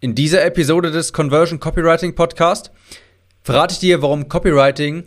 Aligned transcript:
In 0.00 0.14
dieser 0.14 0.44
Episode 0.44 0.92
des 0.92 1.12
Conversion 1.12 1.58
Copywriting 1.58 2.14
Podcast 2.14 2.70
verrate 3.42 3.72
ich 3.72 3.80
dir, 3.80 4.00
warum 4.00 4.28
Copywriting 4.28 5.02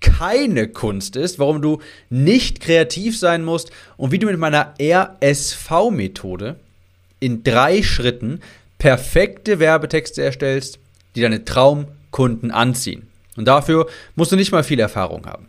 keine 0.00 0.68
Kunst 0.68 1.16
ist, 1.16 1.40
warum 1.40 1.60
du 1.60 1.80
nicht 2.10 2.60
kreativ 2.60 3.18
sein 3.18 3.44
musst 3.44 3.72
und 3.96 4.12
wie 4.12 4.20
du 4.20 4.28
mit 4.28 4.38
meiner 4.38 4.74
RSV-Methode 4.80 6.60
in 7.18 7.42
drei 7.42 7.82
Schritten 7.82 8.40
perfekte 8.78 9.58
Werbetexte 9.58 10.22
erstellst, 10.22 10.78
die 11.16 11.22
deine 11.22 11.44
Traumkunden 11.44 12.52
anziehen. 12.52 13.08
Und 13.36 13.48
dafür 13.48 13.88
musst 14.14 14.30
du 14.30 14.36
nicht 14.36 14.52
mal 14.52 14.62
viel 14.62 14.78
Erfahrung 14.78 15.26
haben. 15.26 15.48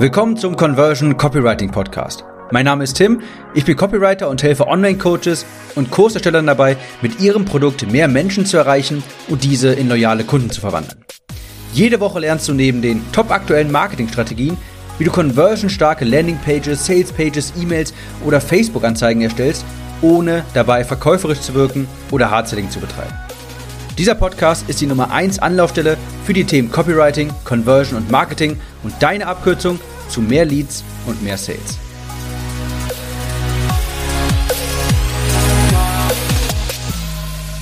Willkommen 0.00 0.36
zum 0.36 0.56
Conversion 0.56 1.16
Copywriting 1.16 1.70
Podcast. 1.70 2.24
Mein 2.50 2.64
Name 2.64 2.84
ist 2.84 2.94
Tim, 2.94 3.20
ich 3.52 3.66
bin 3.66 3.76
Copywriter 3.76 4.30
und 4.30 4.42
helfe 4.42 4.66
Online-Coaches 4.68 5.44
und 5.74 5.90
Kurserstellern 5.90 6.46
dabei, 6.46 6.78
mit 7.02 7.20
ihrem 7.20 7.44
Produkt 7.44 7.90
mehr 7.92 8.08
Menschen 8.08 8.46
zu 8.46 8.56
erreichen 8.56 9.02
und 9.28 9.44
diese 9.44 9.68
in 9.74 9.88
loyale 9.88 10.24
Kunden 10.24 10.50
zu 10.50 10.62
verwandeln. 10.62 11.04
Jede 11.74 12.00
Woche 12.00 12.20
lernst 12.20 12.48
du 12.48 12.54
neben 12.54 12.80
den 12.80 13.02
top 13.12 13.30
aktuellen 13.30 13.70
Marketingstrategien, 13.70 14.56
wie 14.98 15.04
du 15.04 15.10
conversionstarke 15.10 16.06
Landingpages, 16.06 16.86
Salespages, 16.86 17.52
E-Mails 17.60 17.92
oder 18.24 18.40
Facebook-Anzeigen 18.40 19.20
erstellst, 19.20 19.66
ohne 20.00 20.42
dabei 20.54 20.84
verkäuferisch 20.84 21.40
zu 21.40 21.52
wirken 21.52 21.86
oder 22.10 22.30
Hardselling 22.30 22.70
zu 22.70 22.80
betreiben. 22.80 23.12
Dieser 23.98 24.14
Podcast 24.14 24.70
ist 24.70 24.80
die 24.80 24.86
Nummer 24.86 25.10
1 25.10 25.38
Anlaufstelle 25.40 25.98
für 26.24 26.32
die 26.32 26.44
Themen 26.44 26.70
Copywriting, 26.72 27.30
Conversion 27.44 27.98
und 27.98 28.10
Marketing 28.10 28.58
und 28.84 28.94
deine 29.00 29.26
Abkürzung 29.26 29.78
zu 30.08 30.22
mehr 30.22 30.46
Leads 30.46 30.82
und 31.06 31.22
mehr 31.22 31.36
Sales. 31.36 31.78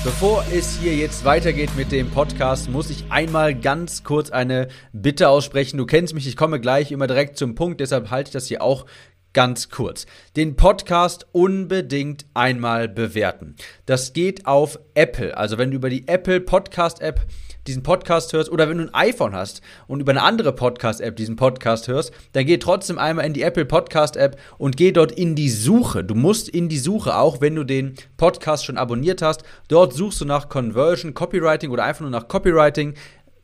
Bevor 0.06 0.44
es 0.54 0.78
hier 0.78 0.94
jetzt 0.94 1.24
weitergeht 1.24 1.70
mit 1.76 1.90
dem 1.90 2.08
Podcast, 2.08 2.70
muss 2.70 2.90
ich 2.90 3.06
einmal 3.10 3.56
ganz 3.56 4.04
kurz 4.04 4.30
eine 4.30 4.68
Bitte 4.92 5.28
aussprechen. 5.28 5.78
Du 5.78 5.84
kennst 5.84 6.14
mich, 6.14 6.28
ich 6.28 6.36
komme 6.36 6.60
gleich 6.60 6.92
immer 6.92 7.08
direkt 7.08 7.36
zum 7.36 7.56
Punkt, 7.56 7.80
deshalb 7.80 8.08
halte 8.08 8.28
ich 8.28 8.32
das 8.32 8.46
hier 8.46 8.62
auch 8.62 8.86
ganz 9.32 9.68
kurz. 9.68 10.06
Den 10.36 10.54
Podcast 10.54 11.26
unbedingt 11.32 12.24
einmal 12.34 12.88
bewerten. 12.88 13.56
Das 13.84 14.12
geht 14.12 14.46
auf 14.46 14.78
Apple. 14.94 15.36
Also 15.36 15.58
wenn 15.58 15.72
du 15.72 15.76
über 15.76 15.90
die 15.90 16.06
Apple 16.06 16.40
Podcast 16.40 17.02
App 17.02 17.26
diesen 17.68 17.82
Podcast 17.82 18.32
hörst 18.32 18.50
oder 18.50 18.68
wenn 18.68 18.78
du 18.78 18.84
ein 18.84 18.94
iPhone 18.94 19.34
hast 19.34 19.60
und 19.86 20.00
über 20.00 20.12
eine 20.12 20.22
andere 20.22 20.52
Podcast-App 20.52 21.16
diesen 21.16 21.36
Podcast 21.36 21.88
hörst, 21.88 22.12
dann 22.32 22.46
geh 22.46 22.58
trotzdem 22.58 22.98
einmal 22.98 23.26
in 23.26 23.32
die 23.32 23.42
Apple 23.42 23.64
Podcast-App 23.64 24.38
und 24.58 24.76
geh 24.76 24.92
dort 24.92 25.12
in 25.12 25.34
die 25.34 25.50
Suche. 25.50 26.04
Du 26.04 26.14
musst 26.14 26.48
in 26.48 26.68
die 26.68 26.78
Suche, 26.78 27.16
auch 27.16 27.40
wenn 27.40 27.54
du 27.54 27.64
den 27.64 27.94
Podcast 28.16 28.64
schon 28.64 28.78
abonniert 28.78 29.22
hast. 29.22 29.42
Dort 29.68 29.92
suchst 29.92 30.20
du 30.20 30.24
nach 30.24 30.48
Conversion, 30.48 31.14
Copywriting 31.14 31.70
oder 31.70 31.84
einfach 31.84 32.02
nur 32.02 32.10
nach 32.10 32.28
Copywriting. 32.28 32.94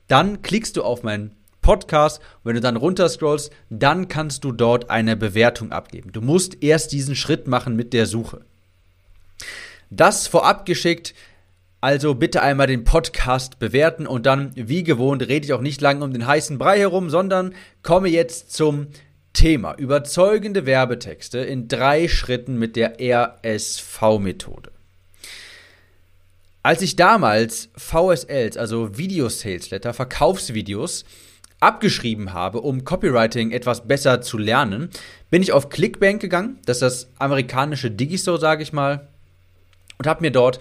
Dann 0.09 0.42
klickst 0.42 0.77
du 0.77 0.83
auf 0.83 1.03
meinen 1.03 1.36
Podcast. 1.62 2.19
Und 2.19 2.45
wenn 2.45 2.55
du 2.57 2.61
dann 2.61 2.77
runterscrollst, 2.77 3.51
dann 3.70 4.09
kannst 4.09 4.45
du 4.45 4.53
dort 4.53 4.91
eine 4.91 5.17
Bewertung 5.17 5.73
abgeben. 5.73 6.12
Du 6.12 6.20
musst 6.20 6.62
erst 6.62 6.92
diesen 6.92 7.17
Schritt 7.17 7.47
machen 7.47 7.77
mit 7.77 7.92
der 7.92 8.07
Suche. 8.07 8.42
Das 9.91 10.27
vorab 10.27 10.67
geschickt. 10.67 11.14
Also 11.83 12.14
bitte 12.14 12.42
einmal 12.42 12.69
den 12.69 12.84
Podcast 12.84 13.58
bewerten 13.58 14.06
und 14.06 14.25
dann, 14.25 14.52
wie 14.55 14.84
gewohnt, 14.84 15.22
rede 15.22 15.44
ich 15.44 15.52
auch 15.52 15.61
nicht 15.61 15.80
lange 15.80 16.05
um 16.05 16.12
den 16.12 16.28
heißen 16.28 16.56
Brei 16.56 16.78
herum, 16.78 17.11
sondern 17.11 17.56
komme 17.83 18.08
jetzt 18.08 18.52
zum 18.52 18.86
Thema. 19.33 19.74
Überzeugende 19.74 20.64
Werbetexte 20.64 21.39
in 21.39 21.66
drei 21.66 22.06
Schritten 22.06 22.56
mit 22.56 22.77
der 22.77 23.00
RSV-Methode. 23.00 24.70
Als 26.62 26.83
ich 26.83 26.94
damals 26.94 27.69
VSLs, 27.77 28.56
also 28.56 28.96
Video 28.96 29.28
Sales 29.28 29.70
Letter, 29.70 29.92
Verkaufsvideos, 29.92 31.05
abgeschrieben 31.58 32.33
habe, 32.33 32.61
um 32.61 32.84
Copywriting 32.84 33.50
etwas 33.50 33.89
besser 33.89 34.20
zu 34.20 34.39
lernen, 34.39 34.89
bin 35.30 35.42
ich 35.42 35.51
auf 35.51 35.68
Clickbank 35.68 36.20
gegangen, 36.20 36.61
das 36.64 36.77
ist 36.77 36.83
das 36.83 37.08
amerikanische 37.18 37.90
Digistore, 37.90 38.39
sage 38.39 38.62
ich 38.62 38.73
mal, 38.73 39.08
und 39.98 40.07
habe 40.07 40.20
mir 40.20 40.30
dort 40.30 40.61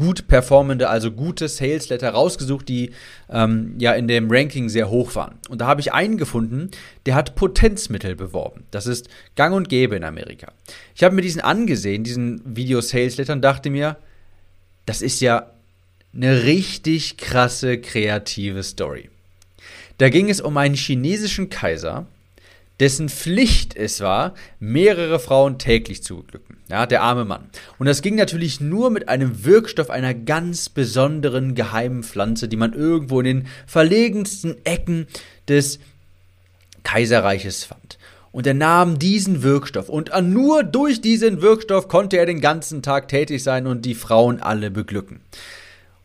gut 0.00 0.28
performende, 0.28 0.88
also 0.88 1.12
gute 1.12 1.46
Sales-Letter 1.46 2.08
rausgesucht, 2.08 2.66
die 2.68 2.92
ähm, 3.28 3.74
ja 3.78 3.92
in 3.92 4.08
dem 4.08 4.30
Ranking 4.30 4.70
sehr 4.70 4.88
hoch 4.88 5.14
waren. 5.14 5.34
Und 5.50 5.60
da 5.60 5.66
habe 5.66 5.82
ich 5.82 5.92
einen 5.92 6.16
gefunden, 6.16 6.70
der 7.04 7.14
hat 7.14 7.34
Potenzmittel 7.34 8.16
beworben. 8.16 8.64
Das 8.70 8.86
ist 8.86 9.08
gang 9.36 9.54
und 9.54 9.68
gäbe 9.68 9.96
in 9.96 10.04
Amerika. 10.04 10.52
Ich 10.94 11.04
habe 11.04 11.14
mir 11.14 11.20
diesen 11.20 11.42
angesehen, 11.42 12.02
diesen 12.02 12.40
Video-Sales-Letter, 12.46 13.34
und 13.34 13.42
dachte 13.42 13.68
mir, 13.68 13.98
das 14.86 15.02
ist 15.02 15.20
ja 15.20 15.50
eine 16.14 16.44
richtig 16.44 17.18
krasse 17.18 17.78
kreative 17.78 18.62
Story. 18.62 19.10
Da 19.98 20.08
ging 20.08 20.30
es 20.30 20.40
um 20.40 20.56
einen 20.56 20.76
chinesischen 20.76 21.50
Kaiser, 21.50 22.06
dessen 22.80 23.10
Pflicht 23.10 23.76
es 23.76 24.00
war, 24.00 24.32
mehrere 24.58 25.20
Frauen 25.20 25.58
täglich 25.58 26.02
zu 26.02 26.22
beglücken. 26.22 26.59
Ja, 26.70 26.86
der 26.86 27.02
arme 27.02 27.24
Mann. 27.24 27.50
Und 27.80 27.86
das 27.86 28.00
ging 28.00 28.14
natürlich 28.14 28.60
nur 28.60 28.90
mit 28.90 29.08
einem 29.08 29.44
Wirkstoff 29.44 29.90
einer 29.90 30.14
ganz 30.14 30.68
besonderen 30.68 31.56
geheimen 31.56 32.04
Pflanze, 32.04 32.46
die 32.46 32.56
man 32.56 32.74
irgendwo 32.74 33.18
in 33.18 33.24
den 33.24 33.46
verlegensten 33.66 34.54
Ecken 34.64 35.08
des 35.48 35.80
Kaiserreiches 36.84 37.64
fand. 37.64 37.98
Und 38.30 38.46
er 38.46 38.54
nahm 38.54 39.00
diesen 39.00 39.42
Wirkstoff 39.42 39.88
und 39.88 40.12
nur 40.22 40.62
durch 40.62 41.00
diesen 41.00 41.42
Wirkstoff 41.42 41.88
konnte 41.88 42.16
er 42.16 42.26
den 42.26 42.40
ganzen 42.40 42.82
Tag 42.82 43.08
tätig 43.08 43.42
sein 43.42 43.66
und 43.66 43.84
die 43.84 43.96
Frauen 43.96 44.40
alle 44.40 44.70
beglücken. 44.70 45.20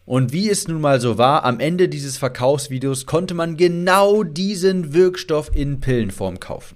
Und 0.08 0.34
wie 0.34 0.50
es 0.50 0.68
nun 0.68 0.82
mal 0.82 1.00
so 1.00 1.20
war, 1.20 1.44
am 1.46 1.60
Ende 1.60 1.90
dieses 1.90 2.18
Verkaufsvideos 2.18 3.06
konnte 3.06 3.36
man 3.36 3.58
genau 3.58 4.24
diesen 4.24 4.96
Wirkstoff 4.96 5.52
in 5.56 5.80
Pillenform 5.80 6.40
kaufen. 6.40 6.76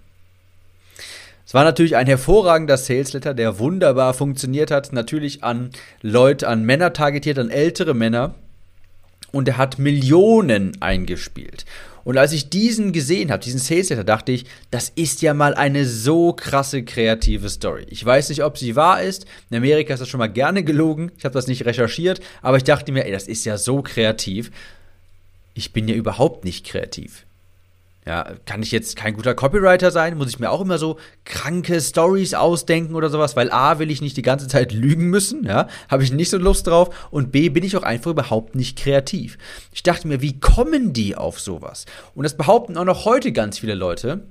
Es 1.50 1.56
war 1.56 1.64
natürlich 1.64 1.96
ein 1.96 2.06
hervorragender 2.06 2.78
Sales 2.78 3.14
Letter, 3.14 3.34
der 3.34 3.58
wunderbar 3.58 4.14
funktioniert 4.14 4.70
hat, 4.70 4.94
natürlich 4.94 5.44
an 5.44 5.72
Leute, 6.04 6.48
an 6.48 6.64
Männer 6.64 6.94
targetiert, 6.94 7.40
an 7.40 7.50
ältere 7.50 7.96
Männer. 7.96 8.36
Und 9.32 9.48
er 9.48 9.58
hat 9.58 9.80
Millionen 9.80 10.80
eingespielt. 10.80 11.66
Und 12.04 12.20
als 12.20 12.34
ich 12.34 12.52
diesen 12.52 12.92
gesehen 12.92 13.32
habe, 13.32 13.44
diesen 13.44 13.60
Sales 13.60 13.90
Letter, 13.90 14.04
dachte 14.04 14.32
ich, 14.32 14.46
das 14.70 14.90
ist 14.90 15.24
ja 15.24 15.34
mal 15.34 15.56
eine 15.56 15.88
so 15.88 16.34
krasse 16.34 16.84
kreative 16.84 17.50
Story. 17.50 17.88
Ich 17.90 18.06
weiß 18.06 18.30
nicht, 18.30 18.44
ob 18.44 18.60
sie 18.60 18.76
wahr 18.76 19.02
ist. 19.02 19.26
In 19.50 19.58
Amerika 19.58 19.92
ist 19.92 20.02
das 20.02 20.08
schon 20.08 20.20
mal 20.20 20.28
gerne 20.28 20.64
gelogen. 20.64 21.12
Ich 21.18 21.26
habe 21.26 21.34
das 21.34 21.48
nicht 21.48 21.66
recherchiert, 21.66 22.22
aber 22.44 22.58
ich 22.58 22.64
dachte 22.64 22.92
mir, 22.92 23.08
ey, 23.08 23.12
das 23.12 23.28
ist 23.28 23.44
ja 23.46 23.58
so 23.58 23.82
kreativ. 23.82 24.52
Ich 25.56 25.74
bin 25.74 25.88
ja 25.88 25.96
überhaupt 25.96 26.46
nicht 26.46 26.64
kreativ. 26.64 27.26
Ja, 28.06 28.34
kann 28.46 28.64
ich 28.64 28.72
jetzt 28.72 28.96
kein 28.96 29.14
guter 29.14 29.36
Copywriter 29.36 29.92
sein? 29.92 30.18
Muss 30.18 30.30
ich 30.30 30.40
mir 30.40 30.50
auch 30.50 30.62
immer 30.62 30.78
so 30.78 30.98
kranke 31.26 31.80
Stories 31.80 32.34
ausdenken 32.34 32.96
oder 32.96 33.10
sowas? 33.10 33.36
Weil 33.36 33.52
A, 33.52 33.78
will 33.78 33.92
ich 33.92 34.02
nicht 34.02 34.18
die 34.18 34.22
ganze 34.22 34.48
Zeit 34.48 34.72
lügen 34.74 35.10
müssen, 35.10 35.46
ja, 35.46 35.68
habe 35.90 36.04
ich 36.04 36.12
nicht 36.12 36.30
so 36.30 36.38
Lust 36.38 36.68
drauf. 36.68 37.10
Und 37.12 37.32
B, 37.32 37.50
bin 37.50 37.64
ich 37.64 37.78
auch 37.78 37.84
einfach 37.84 38.12
überhaupt 38.12 38.56
nicht 38.56 38.78
kreativ. 38.78 39.38
Ich 39.72 39.84
dachte 39.84 40.08
mir, 40.08 40.22
wie 40.22 40.40
kommen 40.40 40.94
die 40.94 41.16
auf 41.16 41.40
sowas? 41.40 41.86
Und 42.16 42.24
das 42.24 42.38
behaupten 42.38 42.78
auch 42.78 42.86
noch 42.86 43.06
heute 43.06 43.32
ganz 43.32 43.60
viele 43.60 43.76
Leute 43.76 44.24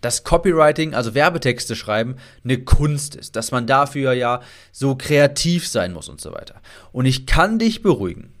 dass 0.00 0.24
Copywriting, 0.24 0.94
also 0.94 1.14
Werbetexte 1.14 1.76
schreiben, 1.76 2.16
eine 2.42 2.58
Kunst 2.58 3.14
ist, 3.14 3.36
dass 3.36 3.50
man 3.50 3.66
dafür 3.66 4.12
ja 4.12 4.40
so 4.72 4.94
kreativ 4.94 5.68
sein 5.68 5.92
muss 5.92 6.08
und 6.08 6.20
so 6.20 6.32
weiter. 6.32 6.62
Und 6.92 7.04
ich 7.04 7.26
kann 7.26 7.58
dich 7.58 7.82
beruhigen. 7.82 8.32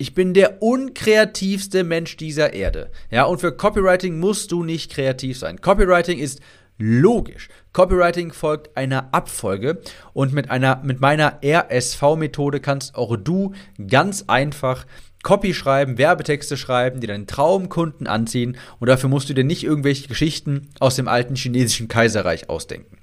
Ich 0.00 0.14
bin 0.14 0.32
der 0.32 0.62
unkreativste 0.62 1.84
Mensch 1.84 2.16
dieser 2.16 2.54
Erde. 2.54 2.90
Ja, 3.10 3.24
und 3.24 3.38
für 3.38 3.54
Copywriting 3.54 4.18
musst 4.18 4.50
du 4.50 4.64
nicht 4.64 4.90
kreativ 4.90 5.36
sein. 5.36 5.60
Copywriting 5.60 6.18
ist 6.18 6.40
logisch. 6.78 7.50
Copywriting 7.74 8.32
folgt 8.32 8.78
einer 8.78 9.12
Abfolge 9.12 9.82
und 10.14 10.32
mit 10.32 10.50
einer 10.50 10.80
mit 10.82 11.02
meiner 11.02 11.40
RSV 11.44 12.16
Methode 12.16 12.60
kannst 12.60 12.94
auch 12.94 13.14
du 13.14 13.52
ganz 13.88 14.24
einfach 14.26 14.86
Copy 15.22 15.52
schreiben, 15.52 15.98
Werbetexte 15.98 16.56
schreiben, 16.56 17.00
die 17.00 17.06
deinen 17.06 17.26
Traumkunden 17.26 18.06
anziehen 18.06 18.56
und 18.78 18.88
dafür 18.88 19.10
musst 19.10 19.28
du 19.28 19.34
dir 19.34 19.44
nicht 19.44 19.64
irgendwelche 19.64 20.08
Geschichten 20.08 20.70
aus 20.78 20.96
dem 20.96 21.08
alten 21.08 21.36
chinesischen 21.36 21.88
Kaiserreich 21.88 22.48
ausdenken. 22.48 22.96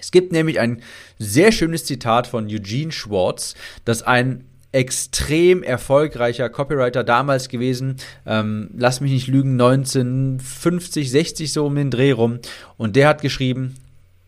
Es 0.00 0.10
gibt 0.10 0.32
nämlich 0.32 0.58
ein 0.58 0.82
sehr 1.20 1.52
schönes 1.52 1.84
Zitat 1.84 2.26
von 2.26 2.48
Eugene 2.48 2.90
Schwartz, 2.90 3.54
das 3.84 4.02
ein 4.02 4.49
extrem 4.72 5.62
erfolgreicher 5.62 6.48
Copywriter 6.48 7.02
damals 7.02 7.48
gewesen. 7.48 7.96
Ähm, 8.24 8.70
lass 8.76 9.00
mich 9.00 9.10
nicht 9.10 9.26
lügen, 9.26 9.52
1950, 9.60 11.10
60 11.10 11.52
so 11.52 11.66
um 11.66 11.74
den 11.74 11.90
Dreh 11.90 12.12
rum. 12.12 12.38
Und 12.76 12.96
der 12.96 13.08
hat 13.08 13.22
geschrieben, 13.22 13.74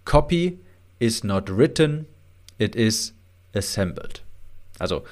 Copy 0.05 0.59
is 0.99 1.23
not 1.23 1.49
written, 1.49 2.07
it 2.59 2.75
is 2.75 3.15
assembled. 3.55 4.23
Also 4.79 5.05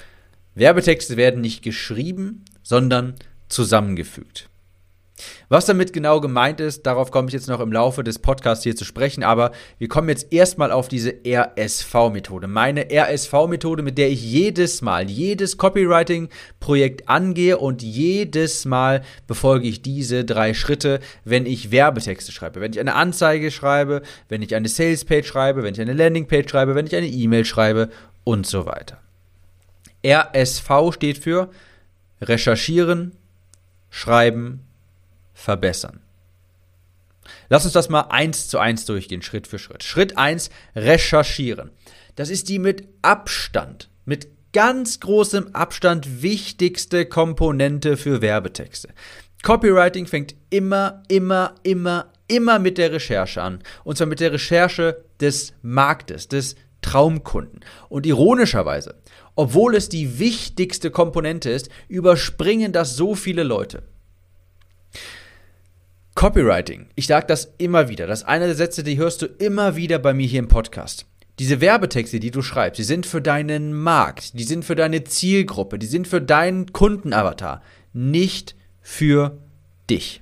Werbetexte 0.55 1.15
werden 1.15 1.41
nicht 1.41 1.63
geschrieben, 1.63 2.43
sondern 2.61 3.15
zusammengefügt. 3.47 4.49
Was 5.49 5.65
damit 5.65 5.93
genau 5.93 6.21
gemeint 6.21 6.59
ist, 6.59 6.85
darauf 6.85 7.11
komme 7.11 7.27
ich 7.27 7.33
jetzt 7.33 7.47
noch 7.47 7.59
im 7.59 7.71
Laufe 7.71 8.03
des 8.03 8.19
Podcasts 8.19 8.63
hier 8.63 8.75
zu 8.75 8.85
sprechen, 8.85 9.23
aber 9.23 9.51
wir 9.77 9.87
kommen 9.87 10.09
jetzt 10.09 10.31
erstmal 10.31 10.71
auf 10.71 10.87
diese 10.87 11.13
RSV-Methode. 11.25 12.47
Meine 12.47 12.87
RSV-Methode, 12.91 13.83
mit 13.83 13.97
der 13.97 14.09
ich 14.09 14.23
jedes 14.23 14.81
Mal, 14.81 15.09
jedes 15.09 15.57
Copywriting-Projekt 15.57 17.09
angehe 17.09 17.57
und 17.57 17.83
jedes 17.83 18.65
Mal 18.65 19.03
befolge 19.27 19.67
ich 19.67 19.81
diese 19.81 20.23
drei 20.23 20.53
Schritte, 20.53 20.99
wenn 21.25 21.45
ich 21.45 21.71
Werbetexte 21.71 22.31
schreibe, 22.31 22.61
wenn 22.61 22.73
ich 22.73 22.79
eine 22.79 22.95
Anzeige 22.95 23.51
schreibe, 23.51 24.01
wenn 24.29 24.41
ich 24.41 24.55
eine 24.55 24.69
Sales-Page 24.69 25.27
schreibe, 25.27 25.63
wenn 25.63 25.73
ich 25.73 25.81
eine 25.81 25.93
Landing-Page 25.93 26.49
schreibe, 26.49 26.75
wenn 26.75 26.87
ich 26.87 26.95
eine 26.95 27.07
E-Mail 27.07 27.45
schreibe 27.45 27.89
und 28.23 28.47
so 28.47 28.65
weiter. 28.65 28.99
RSV 30.05 30.93
steht 30.93 31.17
für 31.17 31.49
Recherchieren, 32.21 33.13
Schreiben, 33.89 34.61
verbessern. 35.41 36.01
Lass 37.49 37.65
uns 37.65 37.73
das 37.73 37.89
mal 37.89 38.07
eins 38.09 38.47
zu 38.47 38.59
eins 38.59 38.85
durchgehen, 38.85 39.21
Schritt 39.21 39.47
für 39.47 39.59
Schritt. 39.59 39.83
Schritt 39.83 40.17
eins: 40.17 40.49
recherchieren. 40.75 41.71
Das 42.15 42.29
ist 42.29 42.49
die 42.49 42.59
mit 42.59 42.87
Abstand, 43.01 43.89
mit 44.05 44.27
ganz 44.53 44.99
großem 44.99 45.55
Abstand 45.55 46.21
wichtigste 46.21 47.05
Komponente 47.05 47.97
für 47.97 48.21
Werbetexte. 48.21 48.89
Copywriting 49.43 50.05
fängt 50.05 50.35
immer, 50.49 51.03
immer, 51.07 51.55
immer, 51.63 52.11
immer 52.27 52.59
mit 52.59 52.77
der 52.77 52.91
Recherche 52.91 53.41
an. 53.41 53.63
Und 53.83 53.97
zwar 53.97 54.07
mit 54.07 54.19
der 54.19 54.33
Recherche 54.33 55.03
des 55.19 55.53
Marktes, 55.61 56.27
des 56.27 56.55
Traumkunden. 56.81 57.61
Und 57.89 58.05
ironischerweise, 58.05 58.95
obwohl 59.35 59.75
es 59.75 59.89
die 59.89 60.19
wichtigste 60.19 60.91
Komponente 60.91 61.49
ist, 61.49 61.69
überspringen 61.87 62.71
das 62.71 62.95
so 62.95 63.15
viele 63.15 63.43
Leute. 63.43 63.83
Copywriting. 66.15 66.87
Ich 66.95 67.07
sage 67.07 67.25
das 67.27 67.53
immer 67.57 67.89
wieder. 67.89 68.05
Das 68.07 68.19
ist 68.19 68.27
einer 68.27 68.45
der 68.45 68.55
Sätze, 68.55 68.83
die 68.83 68.97
hörst 68.97 69.21
du 69.21 69.25
immer 69.25 69.75
wieder 69.75 69.97
bei 69.99 70.13
mir 70.13 70.27
hier 70.27 70.39
im 70.39 70.47
Podcast. 70.47 71.05
Diese 71.39 71.61
Werbetexte, 71.61 72.19
die 72.19 72.31
du 72.31 72.41
schreibst, 72.41 72.77
die 72.77 72.83
sind 72.83 73.05
für 73.05 73.21
deinen 73.21 73.73
Markt, 73.73 74.37
die 74.37 74.43
sind 74.43 74.65
für 74.65 74.75
deine 74.75 75.03
Zielgruppe, 75.05 75.79
die 75.79 75.87
sind 75.87 76.07
für 76.07 76.21
deinen 76.21 76.73
Kundenavatar, 76.73 77.61
nicht 77.93 78.55
für 78.81 79.39
dich. 79.89 80.21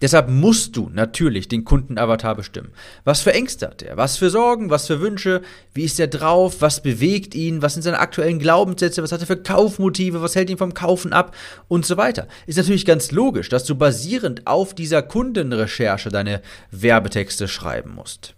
Deshalb 0.00 0.28
musst 0.28 0.76
du 0.76 0.90
natürlich 0.92 1.48
den 1.48 1.64
Kundenavatar 1.64 2.36
bestimmen. 2.36 2.72
Was 3.04 3.20
für 3.20 3.34
Ängste 3.34 3.66
hat 3.66 3.82
er? 3.82 3.96
Was 3.96 4.16
für 4.16 4.30
Sorgen? 4.30 4.70
Was 4.70 4.86
für 4.86 5.00
Wünsche? 5.00 5.42
Wie 5.74 5.84
ist 5.84 5.98
er 5.98 6.06
drauf? 6.06 6.60
Was 6.60 6.82
bewegt 6.82 7.34
ihn? 7.34 7.62
Was 7.62 7.74
sind 7.74 7.82
seine 7.82 7.98
aktuellen 7.98 8.38
Glaubenssätze? 8.38 9.02
Was 9.02 9.10
hat 9.10 9.20
er 9.20 9.26
für 9.26 9.42
Kaufmotive? 9.42 10.22
Was 10.22 10.36
hält 10.36 10.50
ihn 10.50 10.58
vom 10.58 10.72
Kaufen 10.74 11.12
ab? 11.12 11.34
Und 11.66 11.84
so 11.84 11.96
weiter. 11.96 12.28
Ist 12.46 12.58
natürlich 12.58 12.86
ganz 12.86 13.10
logisch, 13.10 13.48
dass 13.48 13.64
du 13.64 13.74
basierend 13.74 14.46
auf 14.46 14.72
dieser 14.72 15.02
Kundenrecherche 15.02 16.10
deine 16.10 16.42
Werbetexte 16.70 17.48
schreiben 17.48 17.94
musst. 17.94 18.34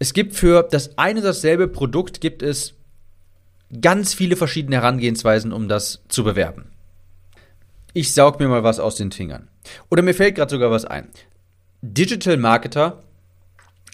Es 0.00 0.12
gibt 0.12 0.34
für 0.34 0.66
das 0.68 0.98
eine 0.98 1.20
und 1.20 1.24
dasselbe 1.26 1.68
Produkt 1.68 2.20
gibt 2.20 2.42
es 2.42 2.74
ganz 3.80 4.14
viele 4.14 4.36
verschiedene 4.36 4.76
Herangehensweisen, 4.76 5.52
um 5.52 5.68
das 5.68 6.00
zu 6.08 6.24
bewerben 6.24 6.72
ich 7.98 8.14
saug 8.14 8.38
mir 8.38 8.46
mal 8.46 8.62
was 8.62 8.78
aus 8.78 8.94
den 8.94 9.10
Fingern. 9.10 9.48
Oder 9.90 10.02
mir 10.02 10.14
fällt 10.14 10.36
gerade 10.36 10.50
sogar 10.50 10.70
was 10.70 10.84
ein. 10.84 11.08
Digital 11.82 12.36
Marketer 12.36 13.02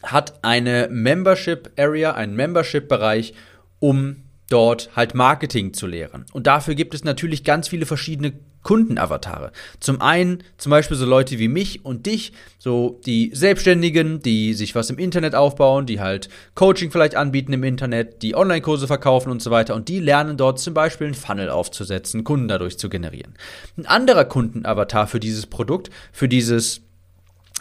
hat 0.02 0.44
eine 0.44 0.88
Membership 0.90 1.72
Area, 1.78 2.12
einen 2.12 2.36
Membership 2.36 2.86
Bereich, 2.86 3.32
um 3.80 4.16
dort 4.50 4.90
halt 4.94 5.14
Marketing 5.14 5.72
zu 5.72 5.86
lehren. 5.86 6.26
Und 6.34 6.46
dafür 6.46 6.74
gibt 6.74 6.92
es 6.92 7.02
natürlich 7.02 7.44
ganz 7.44 7.68
viele 7.68 7.86
verschiedene 7.86 8.34
Kundenavatare. 8.64 9.52
Zum 9.78 10.00
einen 10.00 10.42
zum 10.58 10.70
Beispiel 10.70 10.96
so 10.96 11.06
Leute 11.06 11.38
wie 11.38 11.46
mich 11.46 11.84
und 11.84 12.06
dich, 12.06 12.32
so 12.58 13.00
die 13.06 13.30
Selbstständigen, 13.32 14.20
die 14.20 14.54
sich 14.54 14.74
was 14.74 14.90
im 14.90 14.98
Internet 14.98 15.36
aufbauen, 15.36 15.86
die 15.86 16.00
halt 16.00 16.28
Coaching 16.56 16.90
vielleicht 16.90 17.14
anbieten 17.14 17.52
im 17.52 17.62
Internet, 17.62 18.22
die 18.22 18.34
Online-Kurse 18.34 18.88
verkaufen 18.88 19.30
und 19.30 19.40
so 19.40 19.52
weiter. 19.52 19.76
Und 19.76 19.88
die 19.88 20.00
lernen 20.00 20.36
dort 20.36 20.58
zum 20.58 20.74
Beispiel 20.74 21.06
einen 21.06 21.14
Funnel 21.14 21.50
aufzusetzen, 21.50 22.24
Kunden 22.24 22.48
dadurch 22.48 22.78
zu 22.78 22.88
generieren. 22.88 23.34
Ein 23.76 23.86
anderer 23.86 24.24
Kundenavatar 24.24 25.06
für 25.06 25.20
dieses 25.20 25.46
Produkt, 25.46 25.90
für 26.10 26.28
dieses 26.28 26.80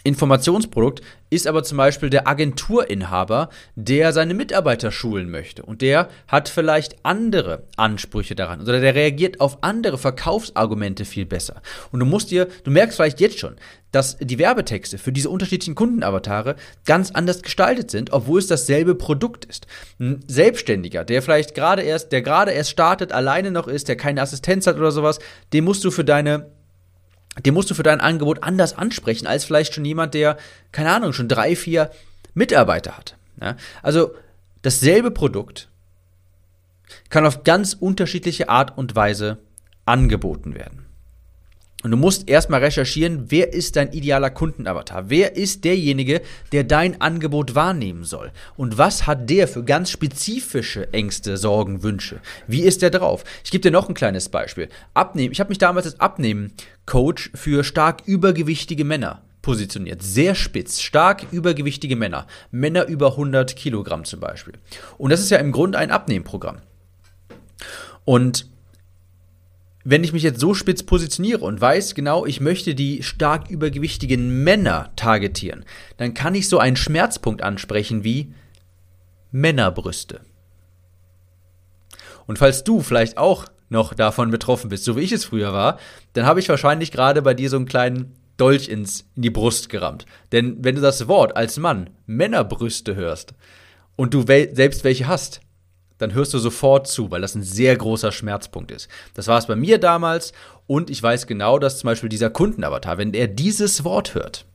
Informationsprodukt 0.04 1.02
ist 1.30 1.48
aber 1.48 1.64
zum 1.64 1.78
Beispiel 1.78 2.10
der 2.10 2.28
Agenturinhaber, 2.28 3.50
der 3.76 4.12
seine 4.12 4.34
Mitarbeiter 4.34 4.92
schulen 4.92 5.32
möchte. 5.32 5.64
Und 5.64 5.82
der 5.82 6.10
hat 6.28 6.50
vielleicht 6.50 6.98
andere 7.04 7.64
Ansprüche 7.78 8.36
daran. 8.36 8.62
Oder 8.62 8.82
der 8.82 8.96
reagiert 8.96 9.40
auf 9.40 9.64
andere 9.64 9.98
Verkaufsargumente 9.98 11.06
viel 11.06 11.26
besser. 11.26 11.62
Und 11.92 12.02
du 12.02 12.06
musst 12.06 12.32
dir, 12.32 12.48
du 12.64 12.72
merkst 12.72 12.98
vielleicht 12.98 13.22
jetzt 13.22 13.40
schon, 13.40 13.56
dass 13.92 14.18
die 14.18 14.40
Werbetexte 14.40 14.98
für 14.98 15.14
diese 15.14 15.30
unterschiedlichen 15.30 15.76
Kundenavatare 15.76 16.56
ganz 16.86 17.12
anders 17.12 17.42
gestaltet 17.42 17.90
sind, 17.90 18.12
obwohl 18.12 18.40
es 18.40 18.48
dasselbe 18.48 18.96
Produkt 18.96 19.46
ist. 19.46 19.68
Ein 20.00 20.20
Selbstständiger, 20.28 21.06
der 21.06 21.22
vielleicht 21.22 21.56
gerade 21.56 21.84
erst, 21.84 22.12
der 22.12 22.22
gerade 22.22 22.52
erst 22.52 22.72
startet, 22.72 23.14
alleine 23.14 23.52
noch 23.52 23.68
ist, 23.68 23.88
der 23.88 23.96
keine 23.96 24.22
Assistenz 24.22 24.68
hat 24.68 24.78
oder 24.78 24.92
sowas, 24.92 25.20
den 25.54 25.64
musst 25.64 25.86
du 25.86 25.92
für 25.92 26.04
deine 26.04 26.52
den 27.40 27.54
musst 27.54 27.70
du 27.70 27.74
für 27.74 27.84
dein 27.84 28.02
Angebot 28.02 28.44
anders 28.44 28.78
ansprechen, 28.78 29.28
als 29.28 29.46
vielleicht 29.46 29.74
schon 29.74 29.86
jemand, 29.86 30.14
der, 30.14 30.38
keine 30.72 30.92
Ahnung, 30.92 31.14
schon 31.14 31.28
drei, 31.28 31.56
vier 31.56 31.92
Mitarbeiter 32.34 32.98
hat. 32.98 33.18
Ja? 33.42 33.56
Also 33.82 34.14
dasselbe 34.62 35.12
Produkt 35.12 35.70
kann 37.10 37.26
auf 37.26 37.44
ganz 37.44 37.74
unterschiedliche 37.74 38.50
Art 38.50 38.78
und 38.78 38.96
Weise 38.96 39.40
angeboten 39.86 40.54
werden. 40.54 40.86
Und 41.84 41.92
du 41.92 41.98
musst 41.98 42.30
erstmal 42.30 42.62
recherchieren, 42.62 43.26
wer 43.30 43.54
ist 43.54 43.76
dein 43.76 43.92
idealer 43.92 44.30
Kundenavatar? 44.30 45.10
Wer 45.10 45.36
ist 45.36 45.66
derjenige, 45.66 46.22
der 46.54 46.64
dein 46.64 47.02
Angebot 47.02 47.56
wahrnehmen 47.56 48.06
soll? 48.06 48.32
Und 48.56 48.78
was 48.78 49.06
hat 49.06 49.30
der 49.30 49.50
für 49.50 49.66
ganz 49.66 49.90
spezifische 49.90 50.92
Ängste, 50.94 51.36
Sorgen, 51.36 51.84
Wünsche? 51.84 52.22
Wie 52.48 52.62
ist 52.62 52.82
der 52.82 52.90
drauf? 52.90 53.26
Ich 53.44 53.52
gebe 53.52 53.62
dir 53.62 53.72
noch 53.72 53.90
ein 53.90 53.96
kleines 53.96 54.30
Beispiel. 54.30 54.70
Abnehmen. 54.94 55.34
Ich 55.34 55.42
habe 55.42 55.50
mich 55.50 55.58
damals 55.58 55.86
als 55.86 56.00
Abnehmen-Coach 56.00 57.32
für 57.36 57.66
stark 57.66 58.04
übergewichtige 58.06 58.86
Männer 58.86 59.22
positioniert. 59.42 60.02
Sehr 60.02 60.36
spitz, 60.36 60.80
stark 60.80 61.26
übergewichtige 61.32 61.98
Männer. 61.98 62.28
Männer 62.50 62.88
über 62.88 63.12
100 63.12 63.58
Kilogramm 63.58 64.06
zum 64.06 64.22
Beispiel. 64.22 64.54
Und 64.98 65.12
das 65.12 65.20
ist 65.20 65.32
ja 65.32 65.38
im 65.38 65.52
Grunde 65.52 65.78
ein 65.78 65.92
Abnehmprogramm. 65.92 66.60
Und 68.06 68.48
wenn 69.84 70.04
ich 70.04 70.14
mich 70.14 70.24
jetzt 70.24 70.40
so 70.40 70.54
spitz 70.54 70.84
positioniere 70.84 71.44
und 71.44 71.60
weiß 71.60 71.96
genau, 71.96 72.26
ich 72.26 72.40
möchte 72.40 72.74
die 72.76 73.04
stark 73.04 73.50
übergewichtigen 73.50 74.44
Männer 74.44 74.92
targetieren, 74.96 75.66
dann 75.98 76.14
kann 76.14 76.36
ich 76.36 76.48
so 76.48 76.58
einen 76.58 76.76
Schmerzpunkt 76.76 77.42
ansprechen 77.42 78.04
wie 78.04 78.34
Männerbrüste. 79.32 80.22
Und 82.25 82.40
falls 82.40 82.63
du 82.63 82.82
vielleicht 82.82 83.18
auch 83.18 83.46
noch 83.70 83.94
davon 83.94 84.32
betroffen 84.32 84.70
bist, 84.70 84.86
so 84.86 84.96
wie 84.96 85.02
ich 85.02 85.12
es 85.12 85.25
früher 85.25 85.52
war, 85.52 85.80
dann 86.13 86.25
habe 86.25 86.40
ich 86.40 86.48
wahrscheinlich 86.48 86.92
gerade 86.92 87.22
bei 87.22 87.34
dir 87.34 87.50
so 87.50 87.58
einen 87.58 87.66
kleinen 87.66 88.16
Dolch 88.38 88.70
ins, 88.70 89.06
in 89.16 89.24
die 89.24 89.30
Brust 89.30 89.70
gerammt. 89.70 90.06
Denn 90.32 90.58
wenn 90.63 90.75
du 90.75 90.82
das 90.82 91.08
Wort 91.08 91.36
als 91.36 91.58
Mann 91.58 91.90
Männerbrüste 92.06 92.96
hörst 92.96 93.34
und 93.96 94.13
du 94.13 94.22
selbst 94.24 94.84
welche 94.84 95.08
hast, 95.08 95.42
dann 96.03 96.13
hörst 96.13 96.33
du 96.33 96.39
sofort 96.39 96.88
zu, 96.88 97.10
weil 97.12 97.22
das 97.22 97.36
ein 97.36 97.43
sehr 97.43 97.75
großer 97.75 98.12
Schmerzpunkt 98.12 98.72
ist. 98.72 98.89
Das 99.13 99.27
war 99.27 99.38
es 99.38 99.48
bei 99.48 99.55
mir 99.55 99.77
damals 99.79 100.33
und 100.67 100.89
ich 100.89 101.01
weiß 101.01 101.27
genau, 101.27 101.60
dass 101.60 101.79
zum 101.79 101.88
Beispiel 101.88 102.10
dieser 102.10 102.29
Kundenavatar, 102.29 102.98
wenn 102.98 103.13
er 103.13 103.27
dieses 103.27 103.83
Wort 103.83 104.13
hört, 104.13 104.45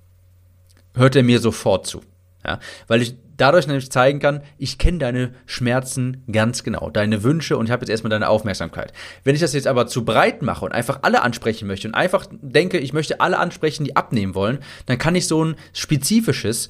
hört 0.94 1.16
er 1.16 1.22
mir 1.22 1.40
sofort 1.40 1.86
zu. 1.86 2.02
Ja, 2.46 2.60
weil 2.86 3.02
ich 3.02 3.16
dadurch 3.36 3.66
nämlich 3.66 3.90
zeigen 3.90 4.20
kann, 4.20 4.42
ich 4.58 4.78
kenne 4.78 4.98
deine 4.98 5.34
Schmerzen 5.46 6.24
ganz 6.30 6.62
genau, 6.62 6.88
deine 6.88 7.22
Wünsche 7.22 7.56
und 7.56 7.66
ich 7.66 7.72
habe 7.72 7.82
jetzt 7.82 7.90
erstmal 7.90 8.10
deine 8.10 8.28
Aufmerksamkeit. 8.28 8.92
Wenn 9.24 9.34
ich 9.34 9.40
das 9.40 9.54
jetzt 9.54 9.66
aber 9.66 9.86
zu 9.86 10.04
breit 10.04 10.42
mache 10.42 10.64
und 10.64 10.72
einfach 10.72 11.00
alle 11.02 11.22
ansprechen 11.22 11.66
möchte 11.66 11.88
und 11.88 11.94
einfach 11.94 12.26
denke, 12.30 12.78
ich 12.78 12.92
möchte 12.92 13.20
alle 13.20 13.38
ansprechen, 13.38 13.84
die 13.84 13.96
abnehmen 13.96 14.34
wollen, 14.34 14.58
dann 14.86 14.98
kann 14.98 15.14
ich 15.14 15.26
so 15.26 15.44
ein 15.44 15.56
spezifisches 15.72 16.68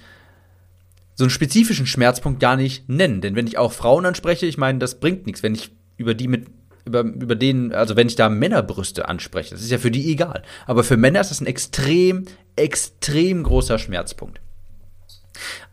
so 1.19 1.25
einen 1.25 1.31
spezifischen 1.31 1.87
Schmerzpunkt 1.87 2.39
gar 2.39 2.55
nicht 2.55 2.89
nennen. 2.89 3.21
Denn 3.21 3.35
wenn 3.35 3.49
ich 3.49 3.59
auch 3.59 3.73
Frauen 3.73 4.07
anspreche, 4.07 4.47
ich 4.47 4.57
meine, 4.57 4.79
das 4.79 5.01
bringt 5.01 5.27
nichts, 5.27 5.43
wenn 5.43 5.53
ich 5.53 5.73
über 5.97 6.15
die 6.15 6.29
mit 6.29 6.47
über, 6.85 7.01
über 7.01 7.35
den, 7.35 7.75
also 7.75 7.97
wenn 7.97 8.07
ich 8.07 8.15
da 8.15 8.29
Männerbrüste 8.29 9.09
anspreche, 9.09 9.51
das 9.51 9.61
ist 9.61 9.71
ja 9.71 9.79
für 9.79 9.91
die 9.91 10.13
egal. 10.13 10.45
Aber 10.67 10.85
für 10.85 10.97
Männer 10.97 11.21
ist 11.21 11.33
das 11.33 11.41
ein 11.41 11.47
extrem, 11.47 12.25
extrem 12.55 13.43
großer 13.43 13.81
Schmerzpunkt. 13.81 14.41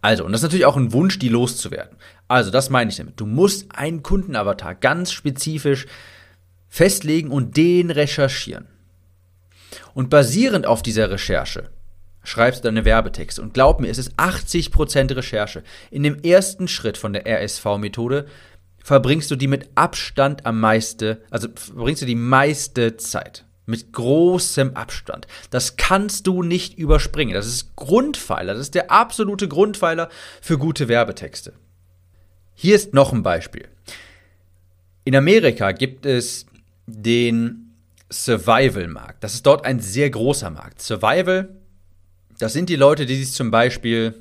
Also, 0.02 0.25
und 0.25 0.32
das 0.32 0.42
ist 0.42 0.46
natürlich 0.46 0.66
auch 0.66 0.78
ein 0.78 0.94
Wunsch, 0.94 1.20
die 1.20 1.30
loszuwerden. 1.30 1.96
Also, 2.28 2.50
das 2.50 2.72
meine 2.72 2.90
ich 2.90 2.98
damit. 2.98 3.20
Du 3.20 3.28
musst 3.28 3.68
einen 3.70 4.02
Kundenavatar 4.02 4.74
ganz 4.74 5.12
spezifisch 5.12 5.86
festlegen 6.68 7.30
und 7.30 7.56
den 7.56 7.92
recherchieren. 7.92 8.66
Und 9.94 10.10
basierend 10.10 10.66
auf 10.66 10.82
dieser 10.82 11.12
Recherche 11.12 11.70
schreibst 12.25 12.63
du 12.63 12.67
deine 12.67 12.86
Werbetexte. 12.86 13.41
Und 13.41 13.53
glaub 13.53 13.79
mir, 13.79 13.89
es 13.89 13.98
ist 13.98 14.13
80% 14.15 15.15
Recherche. 15.15 15.63
In 15.91 16.03
dem 16.03 16.20
ersten 16.20 16.67
Schritt 16.67 16.98
von 16.98 17.13
der 17.13 17.25
RSV-Methode 17.25 18.25
verbringst 18.84 19.32
du 19.32 19.36
die 19.36 19.48
mit 19.48 19.70
Abstand 19.75 20.46
am 20.46 20.60
meiste, 20.60 21.22
also 21.29 21.48
verbringst 21.53 22.01
du 22.01 22.05
die 22.05 22.15
meiste 22.15 22.98
Zeit. 22.98 23.46
Mit 23.67 23.94
großem 23.94 24.75
Abstand. 24.75 25.25
Das 25.50 25.75
kannst 25.75 26.27
du 26.27 26.44
nicht 26.44 26.77
überspringen. 26.77 27.34
Das 27.34 27.48
ist 27.48 27.75
Grundpfeiler. 27.75 28.53
Das 28.53 28.62
ist 28.62 28.75
der 28.75 28.91
absolute 28.91 29.48
Grundpfeiler 29.48 30.10
für 30.39 30.60
gute 30.60 30.88
Werbetexte. 30.88 31.53
Hier 32.53 32.75
ist 32.75 32.94
noch 32.94 33.12
ein 33.12 33.24
Beispiel. 33.24 33.67
In 35.03 35.15
Amerika 35.15 35.72
gibt 35.72 36.05
es 36.05 36.46
den 36.86 37.74
Survival-Markt. 38.12 39.24
Das 39.24 39.34
ist 39.34 39.46
dort 39.46 39.65
ein 39.65 39.79
sehr 39.79 40.10
großer 40.10 40.51
Markt. 40.51 40.82
Survival, 40.82 41.50
das 42.39 42.54
sind 42.54 42.70
die 42.70 42.75
Leute, 42.75 43.06
die 43.06 43.15
sich 43.15 43.34
zum 43.34 43.51
Beispiel 43.51 44.13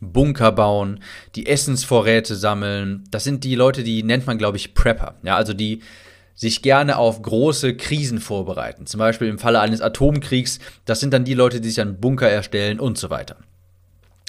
Bunker 0.00 0.52
bauen, 0.52 1.00
die 1.34 1.46
Essensvorräte 1.46 2.36
sammeln. 2.36 3.04
Das 3.10 3.24
sind 3.24 3.44
die 3.44 3.54
Leute, 3.54 3.82
die 3.82 4.02
nennt 4.02 4.26
man, 4.26 4.38
glaube 4.38 4.56
ich, 4.56 4.74
Prepper. 4.74 5.14
Ja, 5.22 5.36
also 5.36 5.54
die 5.54 5.82
sich 6.34 6.60
gerne 6.60 6.98
auf 6.98 7.22
große 7.22 7.76
Krisen 7.76 8.20
vorbereiten. 8.20 8.86
Zum 8.86 8.98
Beispiel 8.98 9.28
im 9.28 9.38
Falle 9.38 9.60
eines 9.60 9.80
Atomkriegs. 9.80 10.58
Das 10.84 11.00
sind 11.00 11.12
dann 11.14 11.24
die 11.24 11.34
Leute, 11.34 11.60
die 11.60 11.70
sich 11.70 11.80
einen 11.80 11.98
Bunker 11.98 12.28
erstellen 12.28 12.78
und 12.78 12.98
so 12.98 13.08
weiter. 13.08 13.36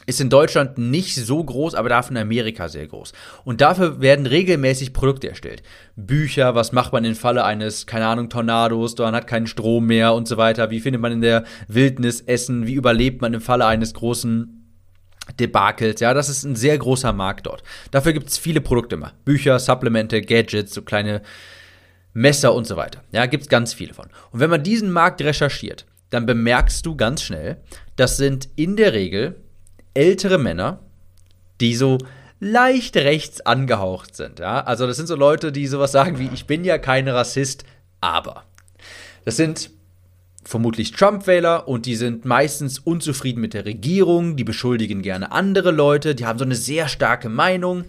Ist 0.08 0.22
in 0.22 0.30
Deutschland 0.30 0.78
nicht 0.80 1.16
so 1.16 1.44
groß, 1.44 1.76
aber 1.76 1.90
dafür 1.90 2.16
in 2.16 2.22
Amerika 2.22 2.70
sehr 2.70 2.88
groß. 2.88 3.12
Und 3.44 3.62
dafür 3.62 4.02
werden 4.02 4.26
regelmäßig 4.26 4.94
Produkte 4.94 5.30
erstellt. 5.30 5.62
Bücher, 5.96 6.56
was 6.56 6.72
macht 6.72 6.94
man 6.94 7.06
im 7.06 7.14
Falle 7.14 7.44
eines, 7.44 7.86
keine 7.86 8.08
Ahnung, 8.08 8.30
Tornados, 8.30 8.98
man 8.98 9.14
hat 9.14 9.28
keinen 9.28 9.48
Strom 9.48 9.86
mehr 9.86 10.14
und 10.14 10.28
so 10.28 10.38
weiter. 10.38 10.72
Wie 10.72 10.80
findet 10.80 11.02
man 11.02 11.12
in 11.12 11.22
der 11.22 11.44
Wildnis 11.68 12.22
Essen? 12.22 12.66
Wie 12.66 12.74
überlebt 12.74 13.22
man 13.22 13.34
im 13.34 13.42
Falle 13.42 13.66
eines 13.66 13.94
großen 13.94 14.58
Debakels. 15.40 16.00
Ja, 16.00 16.14
das 16.14 16.30
ist 16.30 16.44
ein 16.44 16.56
sehr 16.56 16.78
großer 16.78 17.14
Markt 17.14 17.48
dort. 17.48 17.64
Dafür 17.92 18.14
gibt 18.14 18.30
es 18.30 18.38
viele 18.38 18.62
Produkte 18.62 18.96
immer. 18.96 19.14
Bücher, 19.26 19.60
Supplemente, 19.60 20.22
Gadgets, 20.22 20.74
so 20.74 20.82
kleine 20.82 21.22
Messer 22.14 22.54
und 22.54 22.66
so 22.66 22.78
weiter. 22.78 23.04
Ja, 23.12 23.26
gibt 23.26 23.44
es 23.44 23.50
ganz 23.50 23.74
viele 23.74 23.94
von. 23.94 24.08
Und 24.32 24.40
wenn 24.40 24.50
man 24.50 24.64
diesen 24.64 24.92
Markt 24.92 25.22
recherchiert, 25.22 25.86
dann 26.10 26.26
bemerkst 26.26 26.86
du 26.86 26.96
ganz 26.96 27.22
schnell, 27.22 27.58
das 27.96 28.18
sind 28.18 28.50
in 28.56 28.78
der 28.78 28.94
Regel 28.94 29.36
ältere 29.98 30.38
Männer, 30.38 30.80
die 31.60 31.76
so 31.76 31.98
leicht 32.40 32.96
rechts 32.96 33.42
angehaucht 33.42 34.16
sind. 34.16 34.40
Ja? 34.40 34.62
Also 34.62 34.86
das 34.86 34.96
sind 34.96 35.08
so 35.08 35.16
Leute, 35.16 35.52
die 35.52 35.68
sowas 35.68 35.92
sagen 35.92 36.20
wie, 36.20 36.30
ich 36.34 36.46
bin 36.46 36.64
ja 36.64 36.78
kein 36.78 37.08
Rassist, 37.08 37.66
aber. 38.00 38.44
Das 39.26 39.38
sind 39.38 39.72
vermutlich 40.44 40.92
Trump-Wähler 40.92 41.68
und 41.68 41.86
die 41.86 41.96
sind 41.96 42.26
meistens 42.26 42.80
unzufrieden 42.80 43.42
mit 43.42 43.54
der 43.54 43.66
Regierung, 43.66 44.38
die 44.38 44.46
beschuldigen 44.46 45.02
gerne 45.02 45.32
andere 45.32 45.72
Leute, 45.72 46.16
die 46.16 46.26
haben 46.26 46.40
so 46.40 46.46
eine 46.46 46.56
sehr 46.56 46.88
starke 46.88 47.28
Meinung, 47.28 47.86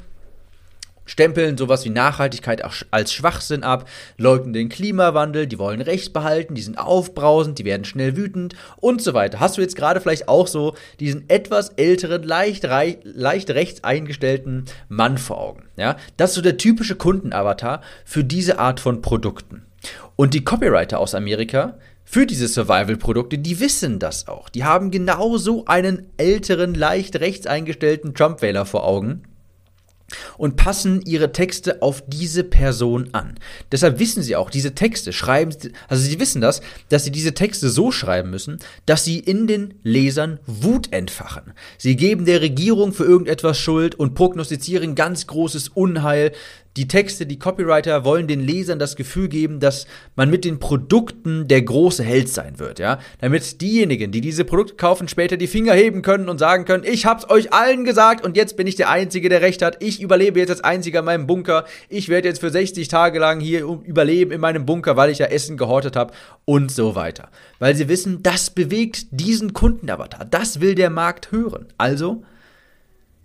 stempeln 1.09 1.57
sowas 1.57 1.85
wie 1.85 1.91
Nachhaltigkeit 1.91 2.63
als 2.91 3.13
Schwachsinn 3.13 3.65
ab, 3.65 3.89
leugnen 4.17 4.53
den 4.53 4.69
Klimawandel, 4.69 5.47
die 5.47 5.59
wollen 5.59 5.81
Recht 5.81 6.13
behalten, 6.13 6.55
die 6.55 6.63
sind 6.63 6.79
aufbrausend, 6.79 7.59
die 7.59 7.65
werden 7.65 7.85
schnell 7.85 8.17
wütend 8.17 8.55
und 8.77 9.03
so 9.03 9.15
weiter. 9.15 9.41
Hast 9.41 9.57
du 9.57 9.63
jetzt 9.63 9.75
gerade 9.75 10.01
vielleicht 10.01 10.29
auch 10.29 10.47
so 10.47 10.75
diesen 11.01 11.29
etwas 11.29 11.71
älteren, 11.71 12.23
leicht, 12.23 12.65
leicht 13.03 13.51
rechts 13.51 13.83
eingestellten 13.83 14.67
Mann 14.89 15.19
vor 15.19 15.41
Augen? 15.41 15.65
Ja, 15.77 15.97
das 16.17 16.31
ist 16.31 16.37
so 16.37 16.43
der 16.43 16.59
typische 16.59 16.95
Kundenavatar 16.95 17.81
für 18.05 18.23
diese 18.23 18.59
Art 18.59 18.79
von 18.79 19.03
Produkten. 19.03 19.65
Und 20.17 20.35
die 20.35 20.45
Copywriter 20.45 20.99
aus 20.99 21.15
Amerika 21.15 21.79
für 22.05 22.27
diese 22.27 22.49
Survival-Produkte, 22.49 23.39
die 23.39 23.61
wissen 23.61 23.99
das 23.99 24.29
auch. 24.29 24.49
Die 24.49 24.65
haben 24.65 24.91
genau 24.91 25.37
so 25.37 25.67
einen 25.67 26.07
älteren, 26.17 26.75
leicht 26.75 27.17
rechts 27.21 27.47
eingestellten 27.47 28.15
Trump-Wähler 28.15 28.67
vor 28.67 28.85
Augen 28.85 29.23
und 30.37 30.57
passen 30.57 31.03
ihre 31.03 31.33
Texte 31.33 31.83
auf 31.83 32.03
diese 32.07 32.45
Person 32.45 33.11
an. 33.13 33.39
Deshalb 33.73 33.99
wissen 33.99 34.23
sie 34.23 34.37
auch, 34.37 34.51
diese 34.51 34.75
Texte 34.75 35.13
schreiben, 35.13 35.55
also 35.89 36.03
sie 36.03 36.19
wissen 36.21 36.41
das, 36.41 36.61
dass 36.89 37.05
sie 37.05 37.11
diese 37.11 37.35
Texte 37.35 37.69
so 37.69 37.91
schreiben 37.91 38.31
müssen, 38.31 38.59
dass 38.87 39.05
sie 39.05 39.19
in 39.19 39.47
den 39.47 39.75
Lesern 39.83 40.41
Wut 40.47 40.93
entfachen. 40.93 41.53
Sie 41.77 41.97
geben 41.97 42.25
der 42.25 42.41
Regierung 42.41 42.93
für 42.93 43.05
irgendetwas 43.05 43.59
Schuld 43.59 43.95
und 43.95 44.15
prognostizieren 44.15 44.95
ganz 44.95 45.27
großes 45.27 45.69
Unheil 45.69 46.33
die 46.79 46.87
Texte, 46.87 47.27
die 47.27 47.41
Copywriter 47.41 48.05
wollen 48.05 48.29
den 48.29 48.39
Lesern 48.39 48.79
das 48.79 48.95
Gefühl 48.95 49.29
geben, 49.29 49.59
dass 49.59 49.87
man 50.15 50.31
mit 50.31 50.45
den 50.45 50.61
Produkten 50.61 51.49
der 51.49 51.61
große 51.61 52.05
Held 52.05 52.29
sein 52.29 52.61
wird, 52.61 52.79
ja? 52.79 53.01
Damit 53.21 53.61
diejenigen, 53.61 54.13
die 54.13 54.21
diese 54.21 54.45
Produkte 54.45 54.77
kaufen, 54.77 55.09
später 55.09 55.37
die 55.37 55.49
Finger 55.49 55.75
heben 55.75 56.03
können 56.03 56.29
und 56.29 56.39
sagen 56.39 56.65
können, 56.65 56.85
ich 56.85 57.05
hab's 57.05 57.29
euch 57.29 57.53
allen 57.53 57.85
gesagt 57.85 58.25
und 58.25 58.37
jetzt 58.37 58.57
bin 58.57 58.69
ich 58.69 58.77
der 58.77 58.91
Einzige, 58.91 59.29
der 59.29 59.43
Recht 59.43 59.61
hat. 59.61 59.83
Ich 59.83 60.01
überlebe 60.01 60.39
jetzt 60.39 60.51
als 60.51 60.63
Einziger 60.63 61.01
in 61.01 61.05
meinem 61.05 61.27
Bunker. 61.27 61.65
Ich 61.89 62.09
werde 62.09 62.29
jetzt 62.29 62.39
für 62.39 62.51
60 62.51 62.87
Tage 62.87 63.19
lang 63.19 63.41
hier 63.41 63.65
überleben 63.85 64.31
in 64.31 64.41
meinem 64.41 64.65
Bunker, 64.65 64.97
weil 64.97 65.11
ich 65.11 65.19
ja 65.19 65.27
Essen 65.27 65.57
gehortet 65.57 65.97
habe 65.97 66.15
und 66.45 66.71
so 66.71 66.95
weiter. 66.95 67.29
Weil 67.59 67.75
sie 67.75 67.89
wissen, 67.89 68.23
das 68.23 68.51
bewegt 68.51 69.07
diesen 69.11 69.53
Kundenavatar. 69.53 70.25
Das 70.25 70.61
will 70.61 70.77
der 70.77 70.91
Markt 70.91 71.33
hören. 71.33 71.67
Also 71.77 72.23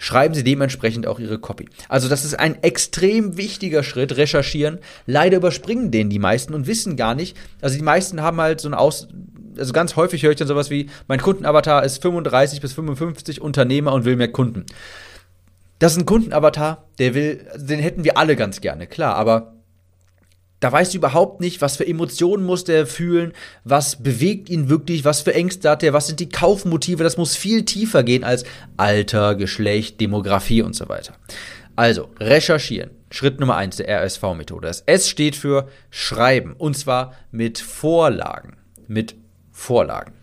schreiben 0.04 0.34
Sie 0.34 0.44
dementsprechend 0.44 1.08
auch 1.08 1.18
Ihre 1.18 1.40
Copy. 1.40 1.70
Also 1.88 2.10
das 2.10 2.26
ist 2.26 2.38
ein 2.38 2.62
extrem 2.62 3.38
wichtiger 3.38 3.84
Schritt, 3.84 4.18
recherchieren. 4.18 4.80
Leider 5.06 5.38
überspringen 5.38 5.92
den 5.92 6.10
die 6.10 6.20
meisten 6.20 6.54
und 6.54 6.68
wissen 6.68 6.98
gar 6.98 7.16
nicht. 7.16 7.38
Also 7.62 7.78
die 7.78 7.84
meisten 7.84 8.22
haben 8.22 8.42
halt 8.42 8.60
so 8.60 8.68
ein 8.68 8.74
Aus... 8.74 9.08
Also 9.58 9.72
ganz 9.72 9.96
häufig 9.96 10.24
höre 10.24 10.32
ich 10.32 10.38
dann 10.38 10.48
sowas 10.48 10.70
wie, 10.70 10.90
mein 11.08 11.22
Kundenavatar 11.22 11.86
ist 11.86 12.02
35 12.02 12.60
bis 12.60 12.74
55 12.74 13.40
Unternehmer 13.40 13.94
und 13.94 14.04
will 14.04 14.18
mehr 14.18 14.32
Kunden. 14.32 14.66
Das 15.80 15.94
ist 15.94 16.00
ein 16.00 16.06
Kundenavatar, 16.06 16.90
der 17.00 17.14
will, 17.14 17.46
den 17.56 17.80
hätten 17.80 18.04
wir 18.04 18.18
alle 18.18 18.36
ganz 18.36 18.62
gerne, 18.62 18.88
klar, 18.88 19.16
aber 19.16 19.54
da 20.64 20.72
weißt 20.72 20.94
du 20.94 20.98
überhaupt 20.98 21.42
nicht, 21.42 21.62
was 21.62 21.76
für 21.76 21.86
Emotionen 21.86 22.46
muss 22.46 22.64
der 22.64 22.88
fühlen, 22.88 23.34
was 23.66 24.02
bewegt 24.02 24.50
ihn 24.50 24.70
wirklich, 24.70 25.04
was 25.04 25.20
für 25.20 25.34
Ängste 25.34 25.70
hat 25.70 25.84
er, 25.84 25.92
was 25.92 26.08
sind 26.08 26.22
die 26.22 26.30
Kaufmotive. 26.30 27.04
Das 27.04 27.18
muss 27.18 27.36
viel 27.36 27.66
tiefer 27.66 28.04
gehen 28.04 28.24
als 28.24 28.46
Alter, 28.78 29.36
Geschlecht, 29.36 30.00
Demografie 30.00 30.62
und 30.62 30.74
so 30.74 30.88
weiter. 30.88 31.16
Also, 31.76 32.08
recherchieren. 32.18 32.92
Schritt 33.12 33.42
Nummer 33.42 33.58
eins 33.58 33.76
der 33.76 33.90
RSV-Methode. 33.90 34.68
Das 34.68 34.82
S 34.82 35.10
steht 35.10 35.36
für 35.36 35.68
Schreiben. 35.90 36.54
Und 36.58 36.78
zwar 36.78 37.14
mit 37.32 37.60
Vorlagen. 37.60 38.56
Mit 38.88 39.16
Vorlagen. 39.52 40.14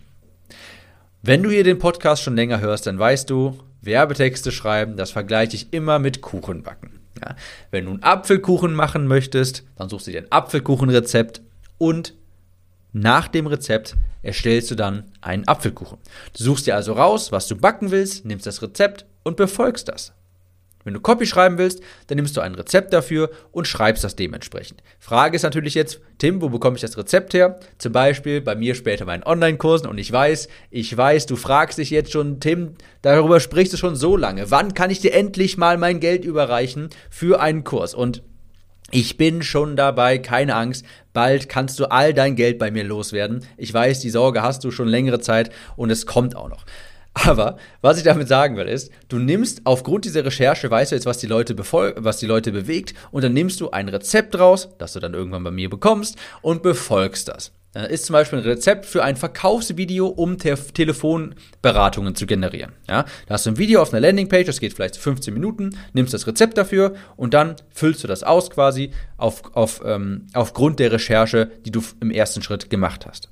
Wenn 1.21 1.43
du 1.43 1.51
hier 1.51 1.65
den 1.65 1.79
Podcast 1.79 2.23
schon 2.23 2.37
länger 2.37 2.61
hörst, 2.61 2.87
dann 2.87 2.99
weißt 2.99 3.29
du, 3.29 3.59
Werbetexte 3.83 4.53
schreiben, 4.53 4.97
das 4.97 5.11
vergleiche 5.11 5.57
ich 5.57 5.73
immer 5.73 5.99
mit 5.99 6.23
Kuchenbacken. 6.23 7.00
Ja, 7.23 7.37
wenn 7.71 7.85
du 7.85 7.93
einen 7.93 8.03
Apfelkuchen 8.03 8.73
machen 8.75 9.07
möchtest, 9.07 9.65
dann 9.77 9.89
suchst 9.89 10.07
du 10.07 10.13
dir 10.13 10.23
ein 10.23 10.33
Apfelkuchenrezept 10.33 11.43
und 11.79 12.15
nach 12.93 13.29
dem 13.29 13.47
Rezept 13.47 13.97
erstellst 14.23 14.71
du 14.71 14.75
dann 14.75 15.05
einen 15.21 15.47
Apfelkuchen. 15.47 15.99
Du 16.37 16.45
suchst 16.45 16.67
dir 16.67 16.75
also 16.75 16.95
raus, 16.95 17.31
was 17.33 17.47
du 17.47 17.57
backen 17.57 17.91
willst, 17.91 18.25
nimmst 18.25 18.47
das 18.47 18.63
Rezept 18.63 19.07
und 19.23 19.37
befolgst 19.37 19.89
das. 19.89 20.13
Wenn 20.85 20.95
du 20.95 21.01
Copy 21.01 21.27
schreiben 21.27 21.59
willst, 21.59 21.83
dann 22.07 22.17
nimmst 22.17 22.37
du 22.37 22.41
ein 22.41 22.55
Rezept 22.55 22.93
dafür 22.93 23.31
und 23.53 23.69
schreibst 23.69 24.03
das 24.03 24.17
dementsprechend. 24.17 24.83
Frage 24.99 25.37
ist 25.37 25.43
natürlich 25.43 25.75
jetzt, 25.75 26.01
Tim, 26.19 26.41
wo 26.41 26.49
bekomme 26.49 26.77
ich 26.77 26.83
das 26.83 26.97
Rezept 26.97 27.35
her? 27.35 27.61
Zum 27.79 27.93
Beispiel 27.93 28.41
bei 28.41 28.55
mir 28.55 28.75
später 28.75 29.05
meinen 29.05 29.23
Online-Kursen 29.23 29.89
und 29.89 29.99
ich 29.99 30.11
weiß, 30.11 30.49
ich 30.71 30.97
weiß, 30.97 31.27
du 31.27 31.37
fragst 31.37 31.79
dich 31.79 31.91
jetzt 31.91 32.13
schon, 32.13 32.41
Tim, 32.41 32.75
darüber 33.03 33.41
sprichst 33.41 33.75
du 33.75 33.77
schon 33.77 33.97
so 33.97 34.17
lange. 34.17 34.51
Wann 34.51 34.73
kann 34.73 34.91
ich 34.91 35.01
dir 35.01 35.13
endlich 35.13 35.59
mal 35.59 35.77
mein 35.77 36.01
Geld 36.01 36.25
überreichen 36.25 36.89
für 37.11 37.41
einen 37.41 37.65
Kurs? 37.65 37.95
Und 37.95 38.23
ich 38.91 39.17
bin 39.17 39.43
schon 39.43 39.77
dabei, 39.77 40.19
keine 40.19 40.57
Angst. 40.57 40.85
Bald 41.13 41.49
kannst 41.49 41.79
du 41.79 41.91
all 41.91 42.13
dein 42.13 42.35
Geld 42.35 42.59
bei 42.59 42.71
mir 42.71 42.83
loswerden. 42.83 43.45
Ich 43.57 43.73
weiß, 43.73 44.01
die 44.01 44.11
Sorge 44.11 44.43
hast 44.43 44.65
du 44.65 44.71
schon 44.71 44.89
längere 44.89 45.21
Zeit 45.21 45.51
und 45.77 45.91
es 45.91 46.07
kommt 46.07 46.35
auch 46.35 46.49
noch. 46.49 46.65
Aber 47.25 47.57
was 47.81 47.99
ich 47.99 48.05
damit 48.05 48.29
sagen 48.29 48.57
will, 48.57 48.69
ist, 48.69 48.91
du 49.09 49.19
nimmst 49.19 49.63
aufgrund 49.65 50.05
dieser 50.05 50.25
Recherche, 50.25 50.71
weißt 50.71 50.93
du 50.93 50.97
jetzt, 50.97 51.07
was 51.07 51.19
die 51.19 51.27
Leute, 51.27 51.57
was 51.59 52.19
die 52.19 52.27
Leute 52.27 52.53
bewegt, 52.53 52.95
und 53.11 53.25
dann 53.25 53.33
nimmst 53.33 53.61
du 53.61 53.71
ein 53.71 53.89
Rezept 53.89 54.39
raus, 54.39 54.69
das 54.79 54.93
du 54.93 55.01
dann 55.01 55.15
irgendwann 55.15 55.45
bei 55.45 55.51
mir 55.51 55.69
bekommst, 55.69 56.17
und 56.43 56.63
befolgst 56.63 57.29
das. 57.29 57.53
Da 57.73 57.85
ist 57.85 58.07
zum 58.07 58.15
Beispiel 58.15 58.41
ein 58.41 58.45
Rezept 58.45 58.85
für 58.85 59.05
ein 59.05 59.15
Verkaufsvideo, 59.15 60.09
um 60.09 60.39
Te 60.39 60.57
Telefonberatungen 60.57 62.17
zu 62.17 62.27
generieren. 62.27 62.73
Ja, 62.89 63.05
da 63.27 63.35
hast 63.35 63.47
du 63.47 63.51
ein 63.51 63.59
Video 63.59 63.81
auf 63.81 63.93
einer 63.93 64.01
Landingpage, 64.01 64.47
das 64.47 64.59
geht 64.59 64.75
vielleicht 64.75 64.97
15 64.97 65.33
Minuten, 65.33 65.71
nimmst 65.93 66.13
das 66.13 66.27
Rezept 66.27 66.59
dafür 66.59 66.95
und 67.17 67.33
dann 67.33 67.55
füllst 67.71 68.03
du 68.03 68.09
das 68.09 68.25
aus 68.25 68.51
quasi 68.51 68.91
auf, 69.19 69.55
auf, 69.55 69.83
ähm, 69.85 70.27
aufgrund 70.35 70.81
der 70.81 70.91
Recherche, 70.91 71.49
die 71.65 71.71
du 71.71 71.81
im 72.01 72.11
ersten 72.11 72.43
Schritt 72.43 72.71
gemacht 72.71 73.07
hast. 73.07 73.29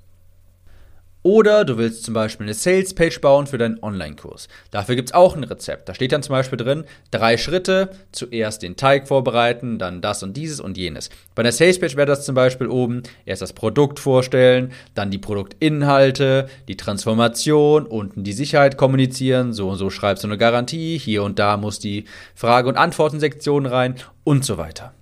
Oder 1.24 1.64
du 1.64 1.76
willst 1.78 2.04
zum 2.04 2.14
Beispiel 2.14 2.46
eine 2.46 2.54
Sales-Page 2.54 3.20
bauen 3.20 3.48
für 3.48 3.58
deinen 3.58 3.82
Online-Kurs. 3.82 4.48
Dafür 4.70 4.94
gibt 4.94 5.08
es 5.08 5.14
auch 5.14 5.34
ein 5.34 5.44
Rezept. 5.44 5.88
Da 5.88 5.94
steht 5.94 6.12
dann 6.12 6.22
zum 6.22 6.32
Beispiel 6.32 6.56
drin, 6.56 6.84
drei 7.10 7.36
Schritte, 7.36 7.90
zuerst 8.12 8.62
den 8.62 8.76
Teig 8.76 9.08
vorbereiten, 9.08 9.78
dann 9.78 10.00
das 10.00 10.22
und 10.22 10.36
dieses 10.36 10.60
und 10.60 10.78
jenes. 10.78 11.10
Bei 11.34 11.40
einer 11.40 11.52
Sales-Page 11.52 11.96
wäre 11.96 12.06
das 12.06 12.24
zum 12.24 12.36
Beispiel 12.36 12.68
oben, 12.68 13.02
erst 13.26 13.42
das 13.42 13.52
Produkt 13.52 13.98
vorstellen, 13.98 14.72
dann 14.94 15.10
die 15.10 15.18
Produktinhalte, 15.18 16.48
die 16.68 16.76
Transformation, 16.76 17.86
unten 17.86 18.22
die 18.22 18.32
Sicherheit 18.32 18.76
kommunizieren, 18.76 19.52
so 19.52 19.70
und 19.70 19.76
so 19.76 19.90
schreibst 19.90 20.22
du 20.22 20.28
eine 20.28 20.38
Garantie, 20.38 20.98
hier 20.98 21.24
und 21.24 21.38
da 21.40 21.56
muss 21.56 21.80
die 21.80 22.04
Frage- 22.36 22.68
und 22.68 22.76
Antworten-Sektion 22.76 23.66
rein 23.66 23.96
und 24.22 24.44
so 24.44 24.56
weiter. 24.56 24.94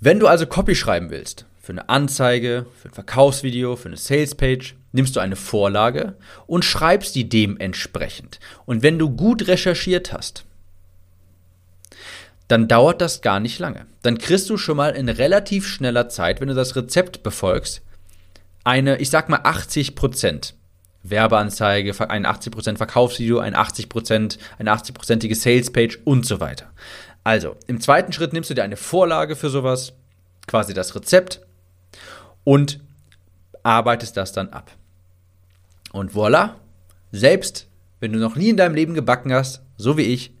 Wenn 0.00 0.20
du 0.20 0.26
also 0.26 0.46
Copy 0.46 0.74
schreiben 0.74 1.10
willst, 1.10 1.47
für 1.68 1.72
eine 1.72 1.90
Anzeige, 1.90 2.64
für 2.80 2.88
ein 2.88 2.94
Verkaufsvideo, 2.94 3.76
für 3.76 3.88
eine 3.88 3.98
Salespage, 3.98 4.72
nimmst 4.92 5.14
du 5.14 5.20
eine 5.20 5.36
Vorlage 5.36 6.16
und 6.46 6.64
schreibst 6.64 7.14
die 7.14 7.28
dementsprechend. 7.28 8.40
Und 8.64 8.82
wenn 8.82 8.98
du 8.98 9.10
gut 9.10 9.48
recherchiert 9.48 10.10
hast, 10.10 10.46
dann 12.48 12.68
dauert 12.68 13.02
das 13.02 13.20
gar 13.20 13.38
nicht 13.38 13.58
lange. 13.58 13.84
Dann 14.00 14.16
kriegst 14.16 14.48
du 14.48 14.56
schon 14.56 14.78
mal 14.78 14.96
in 14.96 15.10
relativ 15.10 15.68
schneller 15.68 16.08
Zeit, 16.08 16.40
wenn 16.40 16.48
du 16.48 16.54
das 16.54 16.74
Rezept 16.74 17.22
befolgst, 17.22 17.82
eine, 18.64 18.96
ich 18.96 19.10
sag 19.10 19.28
mal 19.28 19.40
80% 19.40 20.54
Werbeanzeige, 21.02 21.92
ein 22.08 22.24
80% 22.24 22.78
Verkaufsvideo, 22.78 23.40
ein 23.40 23.54
80%, 23.54 24.38
eine 24.58 24.72
80%ige 24.72 25.34
Salespage 25.34 25.98
und 26.04 26.24
so 26.24 26.40
weiter. 26.40 26.70
Also, 27.24 27.56
im 27.66 27.78
zweiten 27.82 28.14
Schritt 28.14 28.32
nimmst 28.32 28.48
du 28.48 28.54
dir 28.54 28.64
eine 28.64 28.78
Vorlage 28.78 29.36
für 29.36 29.50
sowas, 29.50 29.92
quasi 30.46 30.72
das 30.72 30.94
Rezept 30.94 31.42
und 32.48 32.80
arbeitest 33.62 34.16
das 34.16 34.32
dann 34.32 34.48
ab. 34.48 34.70
Und 35.92 36.12
voilà, 36.12 36.54
selbst 37.12 37.66
wenn 38.00 38.14
du 38.14 38.18
noch 38.18 38.36
nie 38.36 38.48
in 38.48 38.56
deinem 38.56 38.74
Leben 38.74 38.94
gebacken 38.94 39.34
hast, 39.34 39.60
so 39.76 39.98
wie 39.98 40.04
ich, 40.04 40.32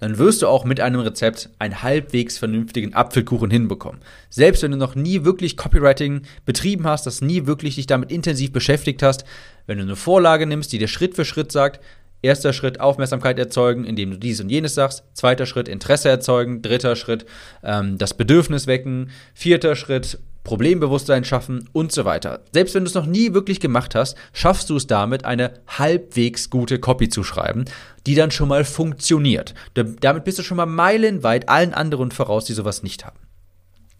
dann 0.00 0.18
wirst 0.18 0.42
du 0.42 0.48
auch 0.48 0.64
mit 0.64 0.80
einem 0.80 0.98
Rezept 0.98 1.50
einen 1.60 1.84
halbwegs 1.84 2.36
vernünftigen 2.36 2.94
Apfelkuchen 2.94 3.48
hinbekommen. 3.48 4.00
Selbst 4.28 4.64
wenn 4.64 4.72
du 4.72 4.76
noch 4.76 4.96
nie 4.96 5.24
wirklich 5.24 5.56
Copywriting 5.56 6.22
betrieben 6.44 6.84
hast, 6.84 7.06
das 7.06 7.20
nie 7.20 7.46
wirklich 7.46 7.76
dich 7.76 7.86
damit 7.86 8.10
intensiv 8.10 8.50
beschäftigt 8.50 9.04
hast, 9.04 9.24
wenn 9.68 9.78
du 9.78 9.84
eine 9.84 9.94
Vorlage 9.94 10.48
nimmst, 10.48 10.72
die 10.72 10.78
dir 10.78 10.88
Schritt 10.88 11.14
für 11.14 11.24
Schritt 11.24 11.52
sagt, 11.52 11.80
Erster 12.22 12.52
Schritt 12.52 12.80
Aufmerksamkeit 12.80 13.38
erzeugen, 13.38 13.84
indem 13.84 14.10
du 14.10 14.18
dies 14.18 14.40
und 14.40 14.48
jenes 14.48 14.74
sagst. 14.74 15.04
Zweiter 15.12 15.46
Schritt 15.46 15.68
Interesse 15.68 16.08
erzeugen. 16.08 16.60
Dritter 16.62 16.96
Schritt 16.96 17.26
ähm, 17.62 17.98
das 17.98 18.14
Bedürfnis 18.14 18.66
wecken. 18.66 19.10
Vierter 19.34 19.76
Schritt 19.76 20.18
Problembewusstsein 20.46 21.24
schaffen 21.24 21.68
und 21.72 21.90
so 21.90 22.04
weiter. 22.04 22.40
Selbst 22.52 22.76
wenn 22.76 22.84
du 22.84 22.88
es 22.88 22.94
noch 22.94 23.04
nie 23.04 23.34
wirklich 23.34 23.58
gemacht 23.58 23.96
hast, 23.96 24.16
schaffst 24.32 24.70
du 24.70 24.76
es 24.76 24.86
damit, 24.86 25.24
eine 25.24 25.54
halbwegs 25.66 26.50
gute 26.50 26.78
Copy 26.78 27.08
zu 27.08 27.24
schreiben, 27.24 27.64
die 28.06 28.14
dann 28.14 28.30
schon 28.30 28.48
mal 28.48 28.64
funktioniert. 28.64 29.54
Damit 29.74 30.22
bist 30.22 30.38
du 30.38 30.44
schon 30.44 30.56
mal 30.56 30.66
meilenweit 30.66 31.48
allen 31.48 31.74
anderen 31.74 32.12
voraus, 32.12 32.44
die 32.44 32.52
sowas 32.52 32.84
nicht 32.84 33.04
haben. 33.04 33.18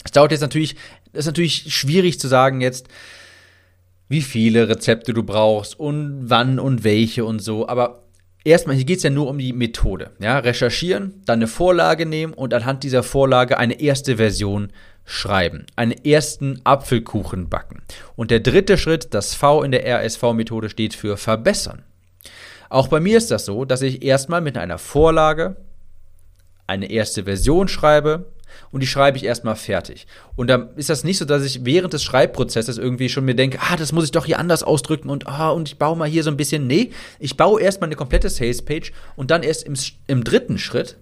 Es 0.04 0.12
dauert 0.12 0.30
jetzt 0.30 0.40
natürlich, 0.40 0.76
es 1.12 1.20
ist 1.20 1.26
natürlich 1.26 1.74
schwierig 1.74 2.20
zu 2.20 2.28
sagen 2.28 2.60
jetzt, 2.60 2.86
wie 4.08 4.22
viele 4.22 4.68
Rezepte 4.68 5.12
du 5.12 5.24
brauchst 5.24 5.76
und 5.80 6.30
wann 6.30 6.60
und 6.60 6.84
welche 6.84 7.24
und 7.24 7.40
so, 7.40 7.66
aber 7.66 8.04
erstmal, 8.44 8.76
hier 8.76 8.84
geht 8.84 8.98
es 8.98 9.02
ja 9.02 9.10
nur 9.10 9.28
um 9.28 9.36
die 9.36 9.52
Methode. 9.52 10.12
Ja, 10.20 10.38
recherchieren, 10.38 11.22
dann 11.26 11.40
eine 11.40 11.48
Vorlage 11.48 12.06
nehmen 12.06 12.34
und 12.34 12.54
anhand 12.54 12.84
dieser 12.84 13.02
Vorlage 13.02 13.58
eine 13.58 13.80
erste 13.80 14.18
Version 14.18 14.70
schreiben. 15.06 15.64
Einen 15.76 15.92
ersten 16.04 16.60
Apfelkuchen 16.64 17.48
backen. 17.48 17.82
Und 18.16 18.30
der 18.30 18.40
dritte 18.40 18.76
Schritt, 18.76 19.14
das 19.14 19.34
V 19.34 19.62
in 19.62 19.70
der 19.70 19.86
RSV-Methode 19.86 20.68
steht 20.68 20.94
für 20.94 21.16
verbessern. 21.16 21.82
Auch 22.68 22.88
bei 22.88 23.00
mir 23.00 23.16
ist 23.16 23.30
das 23.30 23.46
so, 23.46 23.64
dass 23.64 23.80
ich 23.80 24.02
erstmal 24.02 24.40
mit 24.42 24.58
einer 24.58 24.78
Vorlage 24.78 25.56
eine 26.66 26.90
erste 26.90 27.24
Version 27.24 27.68
schreibe, 27.68 28.26
und 28.70 28.82
die 28.82 28.86
schreibe 28.86 29.16
ich 29.16 29.24
erstmal 29.24 29.56
fertig. 29.56 30.06
Und 30.34 30.48
dann 30.48 30.70
ist 30.76 30.90
das 30.90 31.04
nicht 31.04 31.18
so, 31.18 31.24
dass 31.24 31.44
ich 31.44 31.64
während 31.64 31.92
des 31.92 32.02
Schreibprozesses 32.02 32.78
irgendwie 32.78 33.08
schon 33.08 33.24
mir 33.24 33.34
denke, 33.34 33.58
ah, 33.60 33.76
das 33.76 33.92
muss 33.92 34.04
ich 34.04 34.10
doch 34.10 34.26
hier 34.26 34.38
anders 34.38 34.62
ausdrücken 34.62 35.10
und 35.10 35.26
ah, 35.26 35.50
und 35.50 35.68
ich 35.68 35.78
baue 35.78 35.96
mal 35.96 36.08
hier 36.08 36.22
so 36.22 36.30
ein 36.30 36.36
bisschen. 36.36 36.66
Nee, 36.66 36.90
ich 37.18 37.36
baue 37.36 37.60
erstmal 37.60 37.88
eine 37.88 37.96
komplette 37.96 38.30
Salespage 38.30 38.92
und 39.14 39.30
dann 39.30 39.42
erst 39.42 39.64
im, 39.64 39.74
im 40.06 40.24
dritten 40.24 40.58
Schritt 40.58 40.96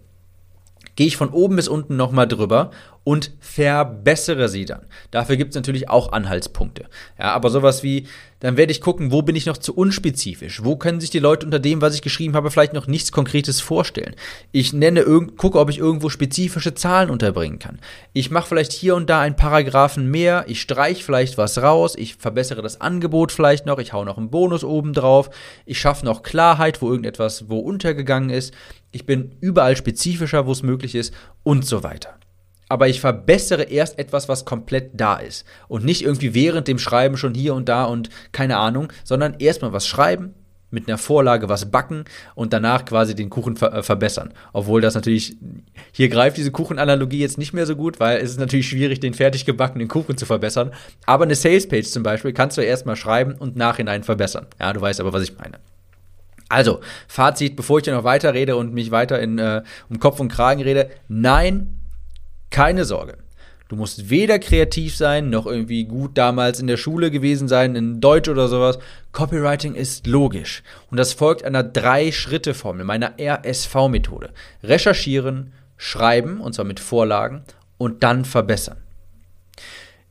gehe 0.97 1.07
ich 1.07 1.17
von 1.17 1.31
oben 1.31 1.57
bis 1.57 1.69
unten 1.69 1.97
nochmal 1.97 2.29
drüber 2.29 2.71
und 3.05 3.33
verbessere 3.39 4.49
sie 4.49 4.65
dann. 4.65 4.87
Dafür 5.11 5.37
gibt 5.37 5.51
es 5.51 5.57
natürlich 5.57 5.91
auch 5.91 6.13
Anhaltspunkte. 6.13 6.87
Ja, 7.19 7.33
aber 7.33 7.51
sowas 7.51 7.83
wie, 7.83 8.09
dann 8.41 8.57
werde 8.57 8.73
ich 8.73 8.81
gucken, 8.81 9.13
wo 9.13 9.21
bin 9.21 9.37
ich 9.37 9.45
noch 9.45 9.59
zu 9.59 9.75
unspezifisch? 9.75 10.65
Wo 10.65 10.77
können 10.77 11.01
sich 11.01 11.11
die 11.11 11.19
Leute 11.19 11.45
unter 11.45 11.59
dem, 11.59 11.83
was 11.83 11.95
ich 11.95 12.01
geschrieben 12.01 12.35
habe, 12.35 12.51
vielleicht 12.51 12.73
noch 12.73 12.87
nichts 12.87 13.13
Konkretes 13.13 13.61
vorstellen? 13.61 14.17
Ich 14.53 14.73
nenne 14.73 15.05
gucke, 15.37 15.59
ob 15.59 15.69
ich 15.69 15.79
irgendwo 15.79 16.09
spezifische 16.09 16.75
Zahlen 16.75 17.11
unterbringen 17.11 17.59
kann. 17.59 17.79
Ich 18.15 18.31
mache 18.31 18.49
vielleicht 18.49 18.73
hier 18.73 18.97
und 18.97 19.09
da 19.09 19.21
einen 19.21 19.37
Paragraphen 19.37 20.11
mehr, 20.11 20.47
ich 20.49 20.63
streiche 20.63 21.05
vielleicht 21.05 21.37
was 21.37 21.59
raus, 21.59 21.95
ich 21.97 22.17
verbessere 22.17 22.63
das 22.63 22.81
Angebot 22.81 23.33
vielleicht 23.33 23.67
noch, 23.67 23.79
ich 23.79 23.93
hau 23.93 24.05
noch 24.05 24.17
einen 24.17 24.31
Bonus 24.31 24.65
oben 24.65 24.95
drauf, 24.95 25.29
ich 25.67 25.79
schaffe 25.79 26.07
noch 26.07 26.23
Klarheit, 26.23 26.81
wo 26.81 26.89
irgendetwas 26.89 27.51
wo 27.51 27.59
untergegangen 27.59 28.31
ist. 28.31 28.55
Ich 28.93 29.05
bin 29.05 29.37
überall 29.41 29.77
spezifischer, 29.77 30.47
wo 30.47 30.53
es 30.53 30.63
möglich 30.63 30.95
ist 30.95 31.13
und 31.43 31.67
so 31.67 31.83
weiter 31.83 32.17
aber 32.75 32.89
ich 32.89 33.01
verbessere 33.01 33.63
erst 33.63 34.01
etwas, 34.01 34.29
was 34.29 34.45
komplett 34.45 34.91
da 34.95 35.15
ist. 35.15 35.47
Und 35.69 35.85
nicht 35.85 36.03
irgendwie 36.03 36.35
während 36.35 36.67
dem 36.67 36.81
Schreiben 36.81 37.17
schon 37.17 37.33
hier 37.33 37.55
und 37.55 37.69
da 37.69 37.85
und 37.85 38.11
keine 38.33 38.57
Ahnung, 38.57 38.93
sondern 39.05 39.37
erstmal 39.39 39.73
was 39.73 39.87
schreiben, 39.87 40.35
mit 40.73 40.89
einer 40.89 40.99
Vorlage 40.99 41.49
was 41.49 41.71
backen 41.71 42.03
und 42.35 42.53
danach 42.53 42.85
quasi 42.85 43.15
den 43.15 43.31
Kuchen 43.31 43.55
ver 43.55 43.73
äh, 43.73 43.83
verbessern. 43.85 44.35
Obwohl 44.53 44.81
das 44.81 44.97
natürlich, 44.97 45.37
hier 45.93 46.09
greift 46.09 46.37
diese 46.37 46.51
Kuchenanalogie 46.51 47.21
jetzt 47.21 47.39
nicht 47.39 47.53
mehr 47.53 47.65
so 47.65 47.77
gut, 47.77 48.01
weil 48.01 48.19
es 48.19 48.31
ist 48.31 48.41
natürlich 48.41 48.69
schwierig, 48.69 48.99
den 48.99 49.15
fertig 49.15 49.45
gebackenen 49.45 49.87
Kuchen 49.87 50.17
zu 50.17 50.27
verbessern. 50.27 50.73
Aber 51.07 51.23
eine 51.23 51.37
Salespage 51.37 51.85
zum 51.85 52.03
Beispiel 52.03 52.33
kannst 52.33 52.59
du 52.59 52.61
erstmal 52.61 52.97
schreiben 52.97 53.35
und 53.39 53.55
nachhinein 53.55 54.03
verbessern. 54.03 54.47
Ja, 54.59 54.73
du 54.73 54.81
weißt 54.81 54.99
aber, 54.99 55.13
was 55.13 55.23
ich 55.23 55.39
meine. 55.39 55.61
Also, 56.49 56.81
Fazit, 57.07 57.55
bevor 57.55 57.79
ich 57.79 57.85
dir 57.85 57.95
noch 57.95 58.05
weiter 58.05 58.35
rede 58.35 58.57
und 58.57 58.75
mich 58.75 58.91
weiter 58.91 59.21
in, 59.21 59.39
äh, 59.39 59.63
um 59.89 60.01
Kopf 60.01 60.19
und 60.19 60.29
Kragen 60.29 60.61
rede, 60.61 60.91
nein, 61.07 61.74
keine 62.55 62.85
Sorge. 62.85 63.17
Du 63.67 63.75
musst 63.75 64.11
weder 64.11 64.39
kreativ 64.39 64.97
sein, 64.97 65.29
noch 65.29 65.45
irgendwie 65.45 65.87
gut 65.87 66.17
damals 66.17 66.61
in 66.61 66.69
der 66.69 66.77
Schule 66.77 67.11
gewesen 67.11 67.49
sein, 67.49 67.75
in 67.75 68.01
Deutsch 68.01 68.29
oder 68.29 68.47
sowas. 68.47 68.79
Copywriting 69.11 69.75
ist 69.75 70.07
logisch. 70.07 70.63
Und 70.89 70.99
das 70.99 71.15
folgt 71.15 71.45
einer 71.45 71.65
Drei-Schritte-Formel, 71.65 72.85
meiner 72.85 73.15
RSV-Methode. 73.19 74.31
Recherchieren, 74.63 75.53
schreiben, 75.77 76.41
und 76.41 76.55
zwar 76.55 76.65
mit 76.65 76.79
Vorlagen, 76.79 77.43
und 77.77 78.05
dann 78.05 78.25
verbessern. 78.25 78.79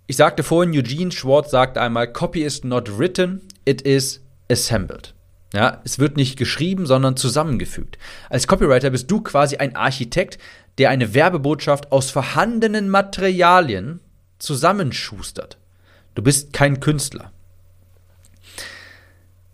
Ich 0.06 0.17
sagte 0.17 0.43
vorhin, 0.43 0.77
Eugene 0.77 1.13
Schwartz 1.13 1.49
sagt 1.49 1.77
einmal, 1.77 2.12
Copy 2.12 2.43
is 2.43 2.65
not 2.65 2.99
written, 2.99 3.39
it 3.63 3.82
is 3.84 4.21
assembled. 4.51 5.13
Ja, 5.53 5.82
es 5.84 5.99
wird 5.99 6.17
nicht 6.17 6.36
geschrieben, 6.36 6.88
sondern 6.88 7.15
zusammengefügt. 7.15 7.99
Als 8.27 8.47
Copywriter 8.47 8.89
bist 8.89 9.10
du 9.12 9.21
quasi 9.21 9.58
ein 9.58 9.75
Architekt, 9.75 10.39
der 10.77 10.89
eine 10.89 11.13
Werbebotschaft 11.13 11.91
aus 11.91 12.09
vorhandenen 12.09 12.89
Materialien 12.89 13.99
zusammenschustert. 14.39 15.57
Du 16.15 16.21
bist 16.21 16.53
kein 16.53 16.79
Künstler. 16.79 17.31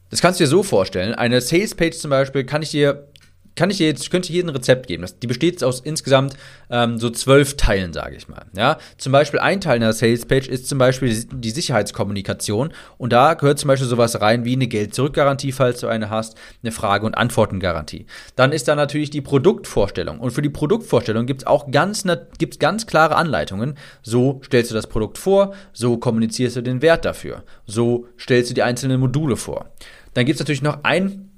Das 0.09 0.21
kannst 0.21 0.39
du 0.39 0.43
dir 0.43 0.49
so 0.49 0.63
vorstellen. 0.63 1.13
Eine 1.13 1.41
Salespage 1.41 1.97
zum 1.97 2.09
Beispiel 2.09 2.43
kann 2.43 2.61
ich 2.61 2.71
dir 2.71 3.07
kann 3.55 3.69
ich 3.69 3.77
dir 3.77 3.87
jetzt, 3.87 4.09
könnte 4.11 4.31
hier 4.31 4.43
ein 4.43 4.49
Rezept 4.49 4.87
geben. 4.87 5.01
Das, 5.01 5.19
die 5.19 5.27
besteht 5.27 5.63
aus 5.63 5.81
insgesamt 5.81 6.35
ähm, 6.69 6.97
so 6.97 7.09
zwölf 7.09 7.57
Teilen, 7.57 7.93
sage 7.93 8.15
ich 8.15 8.27
mal. 8.27 8.45
Ja, 8.55 8.77
zum 8.97 9.11
Beispiel 9.11 9.39
ein 9.39 9.61
Teil 9.61 9.75
einer 9.75 9.93
Salespage 9.93 10.49
ist 10.49 10.67
zum 10.67 10.77
Beispiel 10.77 11.25
die 11.31 11.49
Sicherheitskommunikation 11.49 12.73
und 12.97 13.13
da 13.13 13.33
gehört 13.33 13.59
zum 13.59 13.67
Beispiel 13.67 13.87
sowas 13.87 14.21
rein 14.21 14.45
wie 14.45 14.53
eine 14.53 14.67
Geld-Zurück-Garantie, 14.67 15.51
falls 15.51 15.81
du 15.81 15.87
eine 15.87 16.09
hast, 16.09 16.37
eine 16.63 16.71
Frage- 16.71 17.05
und 17.05 17.15
Antworten-Garantie. 17.15 18.05
Dann 18.35 18.51
ist 18.51 18.67
da 18.67 18.75
natürlich 18.75 19.09
die 19.09 19.21
Produktvorstellung 19.21 20.19
und 20.19 20.31
für 20.31 20.41
die 20.41 20.49
Produktvorstellung 20.49 21.25
gibt 21.25 21.41
es 21.41 21.47
auch 21.47 21.71
ganz, 21.71 22.03
gibt's 22.37 22.59
ganz 22.59 22.87
klare 22.87 23.15
Anleitungen. 23.15 23.75
So 24.01 24.41
stellst 24.45 24.71
du 24.71 24.75
das 24.75 24.87
Produkt 24.87 25.17
vor, 25.17 25.53
so 25.73 25.97
kommunizierst 25.97 26.55
du 26.55 26.61
den 26.61 26.81
Wert 26.81 27.05
dafür, 27.05 27.43
so 27.65 28.07
stellst 28.17 28.49
du 28.49 28.53
die 28.53 28.63
einzelnen 28.63 28.99
Module 28.99 29.35
vor. 29.35 29.71
Dann 30.13 30.25
gibt 30.25 30.35
es 30.35 30.39
natürlich 30.39 30.61
noch 30.61 30.83
ein 30.83 31.28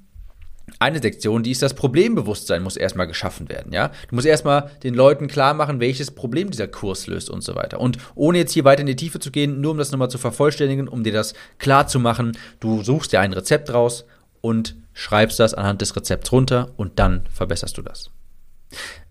eine 0.78 1.00
Sektion, 1.00 1.42
die 1.42 1.50
ist 1.50 1.62
das 1.62 1.74
Problembewusstsein 1.74 2.62
muss 2.62 2.76
erstmal 2.76 3.06
geschaffen 3.06 3.48
werden, 3.48 3.72
ja. 3.72 3.88
Du 4.08 4.14
musst 4.14 4.26
erstmal 4.26 4.70
den 4.82 4.94
Leuten 4.94 5.28
klar 5.28 5.54
machen, 5.54 5.80
welches 5.80 6.10
Problem 6.10 6.50
dieser 6.50 6.68
Kurs 6.68 7.06
löst 7.06 7.30
und 7.30 7.42
so 7.42 7.54
weiter. 7.54 7.80
Und 7.80 7.98
ohne 8.14 8.38
jetzt 8.38 8.52
hier 8.52 8.64
weiter 8.64 8.80
in 8.80 8.86
die 8.86 8.96
Tiefe 8.96 9.18
zu 9.18 9.30
gehen, 9.30 9.60
nur 9.60 9.72
um 9.72 9.78
das 9.78 9.92
nochmal 9.92 10.10
zu 10.10 10.18
vervollständigen, 10.18 10.88
um 10.88 11.04
dir 11.04 11.12
das 11.12 11.34
klar 11.58 11.86
zu 11.86 11.98
machen, 11.98 12.36
du 12.60 12.82
suchst 12.82 13.12
dir 13.12 13.20
ein 13.20 13.32
Rezept 13.32 13.72
raus 13.72 14.04
und 14.40 14.76
schreibst 14.92 15.40
das 15.40 15.54
anhand 15.54 15.80
des 15.80 15.96
Rezepts 15.96 16.32
runter 16.32 16.72
und 16.76 16.98
dann 16.98 17.22
verbesserst 17.32 17.78
du 17.78 17.82
das. 17.82 18.10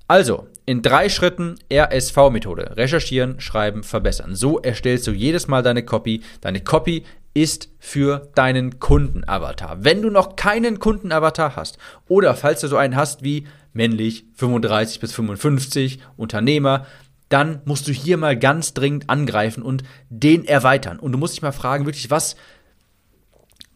Also, 0.08 0.47
in 0.65 0.82
drei 0.82 1.08
Schritten 1.08 1.56
RSV-Methode. 1.71 2.76
Recherchieren, 2.76 3.39
schreiben, 3.39 3.82
verbessern. 3.84 4.36
So 4.36 4.60
erstellst 4.60 5.08
du 5.08 5.12
jedes 5.12 5.47
Mal 5.47 5.63
deine 5.63 5.86
Copy. 5.86 6.21
Deine 6.41 6.60
Copy 6.62 7.06
ist 7.34 7.70
für 7.80 8.30
deinen 8.36 8.80
Kundenavatar. 8.80 9.84
Wenn 9.84 10.02
du 10.02 10.10
noch 10.10 10.36
keinen 10.36 10.80
Kundenavatar 10.80 11.56
hast 11.56 11.78
oder 12.08 12.36
falls 12.36 12.62
du 12.62 12.67
so 12.67 12.78
einen 12.78 12.96
hast 12.96 13.24
wie 13.24 13.48
männlich 13.74 14.26
35 14.36 15.00
bis 15.00 15.13
55 15.13 16.00
Unternehmer, 16.17 16.86
dann 17.30 17.62
musst 17.63 17.88
du 17.88 17.94
hier 17.94 18.17
mal 18.17 18.38
ganz 18.38 18.74
dringend 18.74 19.10
angreifen 19.10 19.63
und 19.63 19.84
den 20.10 20.44
erweitern. 20.46 21.00
Und 21.00 21.13
du 21.13 21.17
musst 21.17 21.36
dich 21.36 21.41
mal 21.41 21.54
fragen, 21.54 21.86
wirklich, 21.86 22.12
was, 22.12 22.36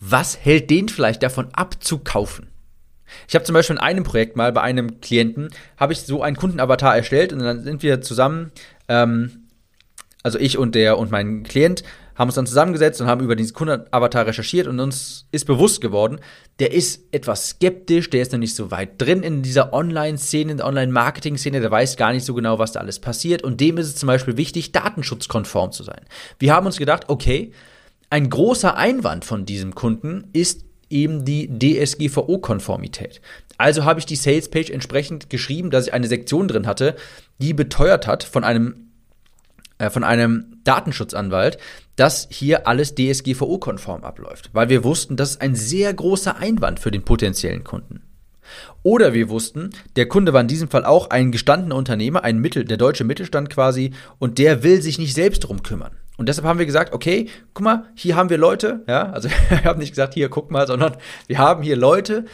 was 0.02 0.38
hält 0.38 0.70
den 0.70 0.90
vielleicht 0.90 1.24
davon 1.24 1.48
ab 1.54 1.82
zu 1.82 2.00
kaufen? 2.00 2.50
Ich 3.30 3.36
habe 3.36 3.46
zum 3.46 3.54
Beispiel 3.54 3.78
in 3.78 3.82
einem 3.82 4.04
Projekt 4.04 4.36
mal 4.36 4.52
bei 4.52 4.62
einem 4.62 5.00
Klienten, 5.00 5.50
habe 5.78 5.94
ich 5.94 6.02
so 6.02 6.22
einen 6.22 6.36
Kundenavatar 6.36 6.98
erstellt 6.98 7.32
und 7.32 7.40
dann 7.40 7.64
sind 7.64 7.82
wir 7.82 8.02
zusammen 8.02 8.52
ähm, 8.90 9.46
also 10.26 10.40
ich 10.40 10.58
und 10.58 10.74
der 10.74 10.98
und 10.98 11.12
mein 11.12 11.44
Klient, 11.44 11.84
haben 12.16 12.30
uns 12.30 12.36
dann 12.36 12.48
zusammengesetzt 12.48 13.02
und 13.02 13.08
haben 13.08 13.22
über 13.22 13.36
diesen 13.36 13.54
Kundenavatar 13.54 14.26
recherchiert 14.26 14.68
und 14.68 14.80
uns 14.80 15.28
ist 15.32 15.46
bewusst 15.46 15.82
geworden, 15.82 16.20
der 16.60 16.74
ist 16.74 17.02
etwas 17.12 17.50
skeptisch, 17.50 18.10
der 18.10 18.22
ist 18.22 18.32
noch 18.32 18.40
nicht 18.40 18.56
so 18.56 18.72
weit 18.72 19.02
drin 19.02 19.22
in 19.22 19.42
dieser 19.42 19.74
Online-Szene, 19.74 20.52
in 20.52 20.58
der 20.58 20.66
Online-Marketing-Szene, 20.66 21.60
der 21.60 21.72
weiß 21.72 21.98
gar 21.98 22.14
nicht 22.14 22.26
so 22.26 22.34
genau, 22.34 22.58
was 22.58 22.72
da 22.72 22.80
alles 22.80 23.00
passiert 23.00 23.44
und 23.44 23.60
dem 23.60 23.78
ist 23.78 23.88
es 23.88 23.96
zum 23.96 24.08
Beispiel 24.08 24.38
wichtig, 24.38 24.72
datenschutzkonform 24.72 25.72
zu 25.72 25.84
sein. 25.84 26.02
Wir 26.40 26.54
haben 26.54 26.66
uns 26.66 26.78
gedacht, 26.78 27.06
okay, 27.08 27.52
ein 28.10 28.30
großer 28.30 28.78
Einwand 28.78 29.26
von 29.26 29.46
diesem 29.46 29.76
Kunden 29.76 30.30
ist 30.32 30.64
eben 30.90 31.26
die 31.26 31.48
DSGVO-Konformität. 31.48 33.20
Also 33.58 33.84
habe 33.84 34.00
ich 34.00 34.06
die 34.06 34.16
Sales-Page 34.16 34.70
entsprechend 34.70 35.30
geschrieben, 35.30 35.72
dass 35.72 35.88
ich 35.88 35.94
eine 35.94 36.08
Sektion 36.08 36.48
drin 36.48 36.68
hatte, 36.68 36.96
die 37.40 37.54
beteuert 37.54 38.08
hat 38.08 38.24
von 38.24 38.44
einem 38.44 38.86
äh, 39.78 39.90
von 39.90 40.06
einem 40.06 40.62
Datenschutzanwalt, 40.64 41.58
dass 41.96 42.28
hier 42.30 42.68
alles 42.68 42.96
DSGVO-konform 42.96 44.04
abläuft, 44.04 44.50
weil 44.54 44.70
wir 44.70 44.84
wussten, 44.84 45.16
das 45.16 45.32
ist 45.32 45.42
ein 45.42 45.56
sehr 45.56 45.94
großer 45.94 46.38
Einwand 46.38 46.80
für 46.80 46.92
den 46.92 47.04
potenziellen 47.04 47.64
Kunden. 47.64 48.02
Oder 48.84 49.14
wir 49.14 49.30
wussten, 49.30 49.72
der 49.96 50.08
Kunde 50.08 50.34
war 50.34 50.42
in 50.42 50.48
diesem 50.48 50.70
Fall 50.70 50.86
auch 50.86 51.10
ein 51.10 51.32
gestandener 51.32 51.76
Unternehmer, 51.76 52.24
ein 52.24 52.40
Mittel, 52.40 52.66
der 52.66 52.78
deutsche 52.78 53.04
Mittelstand 53.04 53.50
quasi, 53.50 53.92
und 54.20 54.38
der 54.38 54.64
will 54.64 54.82
sich 54.82 55.00
nicht 55.00 55.14
selbst 55.14 55.40
drum 55.40 55.64
kümmern. 55.64 55.92
Und 56.18 56.30
deshalb 56.30 56.48
haben 56.48 56.60
wir 56.60 56.66
gesagt, 56.66 56.94
okay, 56.94 57.28
guck 57.54 57.64
mal, 57.64 57.86
hier 57.96 58.16
haben 58.16 58.30
wir 58.30 58.38
Leute, 58.38 58.84
ja, 58.88 59.10
also 59.12 59.30
wir 59.50 59.64
haben 59.64 59.80
nicht 59.80 59.92
gesagt, 59.92 60.14
hier, 60.14 60.30
guck 60.30 60.52
mal, 60.52 60.68
sondern 60.68 60.96
wir 61.28 61.40
haben 61.40 61.64
hier 61.64 61.76
Leute, 61.76 62.26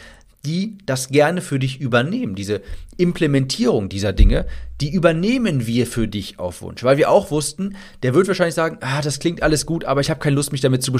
die 0.44 0.76
das 0.86 1.08
gerne 1.08 1.40
für 1.40 1.58
dich 1.58 1.80
übernehmen. 1.80 2.34
Diese 2.34 2.62
Implementierung 2.96 3.88
dieser 3.88 4.12
Dinge, 4.12 4.46
die 4.80 4.92
übernehmen 4.92 5.66
wir 5.66 5.86
für 5.86 6.08
dich 6.08 6.40
auf 6.40 6.62
Wunsch. 6.62 6.82
Weil 6.82 6.96
wir 6.96 7.10
auch 7.10 7.30
wussten, 7.30 7.76
der 8.02 8.14
wird 8.14 8.26
wahrscheinlich 8.26 8.56
sagen, 8.56 8.78
ah, 8.80 9.00
das 9.02 9.20
klingt 9.20 9.42
alles 9.42 9.66
gut, 9.66 9.84
aber 9.84 10.00
ich 10.00 10.10
habe 10.10 10.18
keine 10.18 10.34
Lust, 10.34 10.50
mich 10.50 10.60
damit 10.60 10.82
zu, 10.82 10.92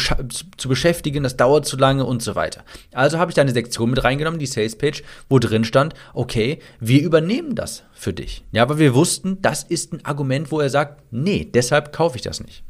zu 0.56 0.68
beschäftigen, 0.68 1.24
das 1.24 1.36
dauert 1.36 1.66
zu 1.66 1.76
lange 1.76 2.04
und 2.04 2.22
so 2.22 2.36
weiter. 2.36 2.64
Also 2.92 3.18
habe 3.18 3.30
ich 3.30 3.34
da 3.34 3.42
eine 3.42 3.52
Sektion 3.52 3.90
mit 3.90 4.04
reingenommen, 4.04 4.38
die 4.38 4.46
Sales 4.46 4.76
Page, 4.76 5.02
wo 5.28 5.40
drin 5.40 5.64
stand, 5.64 5.94
okay, 6.14 6.60
wir 6.78 7.02
übernehmen 7.02 7.56
das 7.56 7.82
für 7.92 8.12
dich. 8.12 8.44
Ja, 8.52 8.62
aber 8.62 8.78
wir 8.78 8.94
wussten, 8.94 9.42
das 9.42 9.64
ist 9.64 9.92
ein 9.92 10.04
Argument, 10.04 10.52
wo 10.52 10.60
er 10.60 10.70
sagt, 10.70 11.02
nee, 11.10 11.48
deshalb 11.52 11.92
kaufe 11.92 12.16
ich 12.16 12.22
das 12.22 12.40
nicht. 12.40 12.62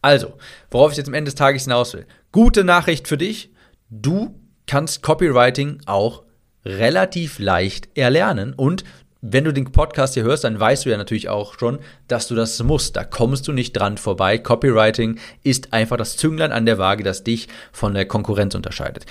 Also, 0.00 0.34
worauf 0.70 0.92
ich 0.92 0.98
jetzt 0.98 1.08
am 1.08 1.14
Ende 1.14 1.30
des 1.30 1.36
Tages 1.36 1.64
hinaus 1.64 1.94
will. 1.94 2.06
Gute 2.30 2.64
Nachricht 2.64 3.08
für 3.08 3.18
dich. 3.18 3.50
Du 3.90 4.41
kannst 4.72 5.02
Copywriting 5.02 5.80
auch 5.84 6.22
relativ 6.64 7.38
leicht 7.38 7.90
erlernen 7.94 8.54
und 8.54 8.84
wenn 9.20 9.44
du 9.44 9.52
den 9.52 9.70
Podcast 9.70 10.14
hier 10.14 10.22
hörst, 10.22 10.44
dann 10.44 10.58
weißt 10.58 10.86
du 10.86 10.88
ja 10.88 10.96
natürlich 10.96 11.28
auch 11.28 11.58
schon, 11.58 11.78
dass 12.08 12.26
du 12.26 12.34
das 12.34 12.62
musst. 12.62 12.96
Da 12.96 13.04
kommst 13.04 13.46
du 13.46 13.52
nicht 13.52 13.74
dran 13.74 13.98
vorbei. 13.98 14.38
Copywriting 14.38 15.18
ist 15.44 15.74
einfach 15.74 15.98
das 15.98 16.16
Zünglein 16.16 16.52
an 16.52 16.64
der 16.64 16.78
Waage, 16.78 17.04
das 17.04 17.22
dich 17.22 17.48
von 17.70 17.92
der 17.92 18.06
Konkurrenz 18.06 18.54
unterscheidet. 18.54 19.04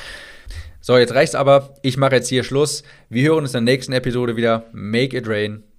So, 0.80 0.97
jetzt 0.97 1.13
reicht's 1.13 1.36
aber. 1.36 1.76
Ich 1.84 1.95
mache 1.95 2.15
jetzt 2.15 2.30
hier 2.30 2.43
Schluss. 2.43 2.82
Wir 3.10 3.30
hören 3.30 3.43
uns 3.43 3.54
in 3.54 3.63
der 3.63 3.76
nächsten 3.76 3.93
Episode 3.93 4.36
wieder. 4.36 4.65
Make 4.71 5.15
it 5.15 5.28
rain. 5.28 5.70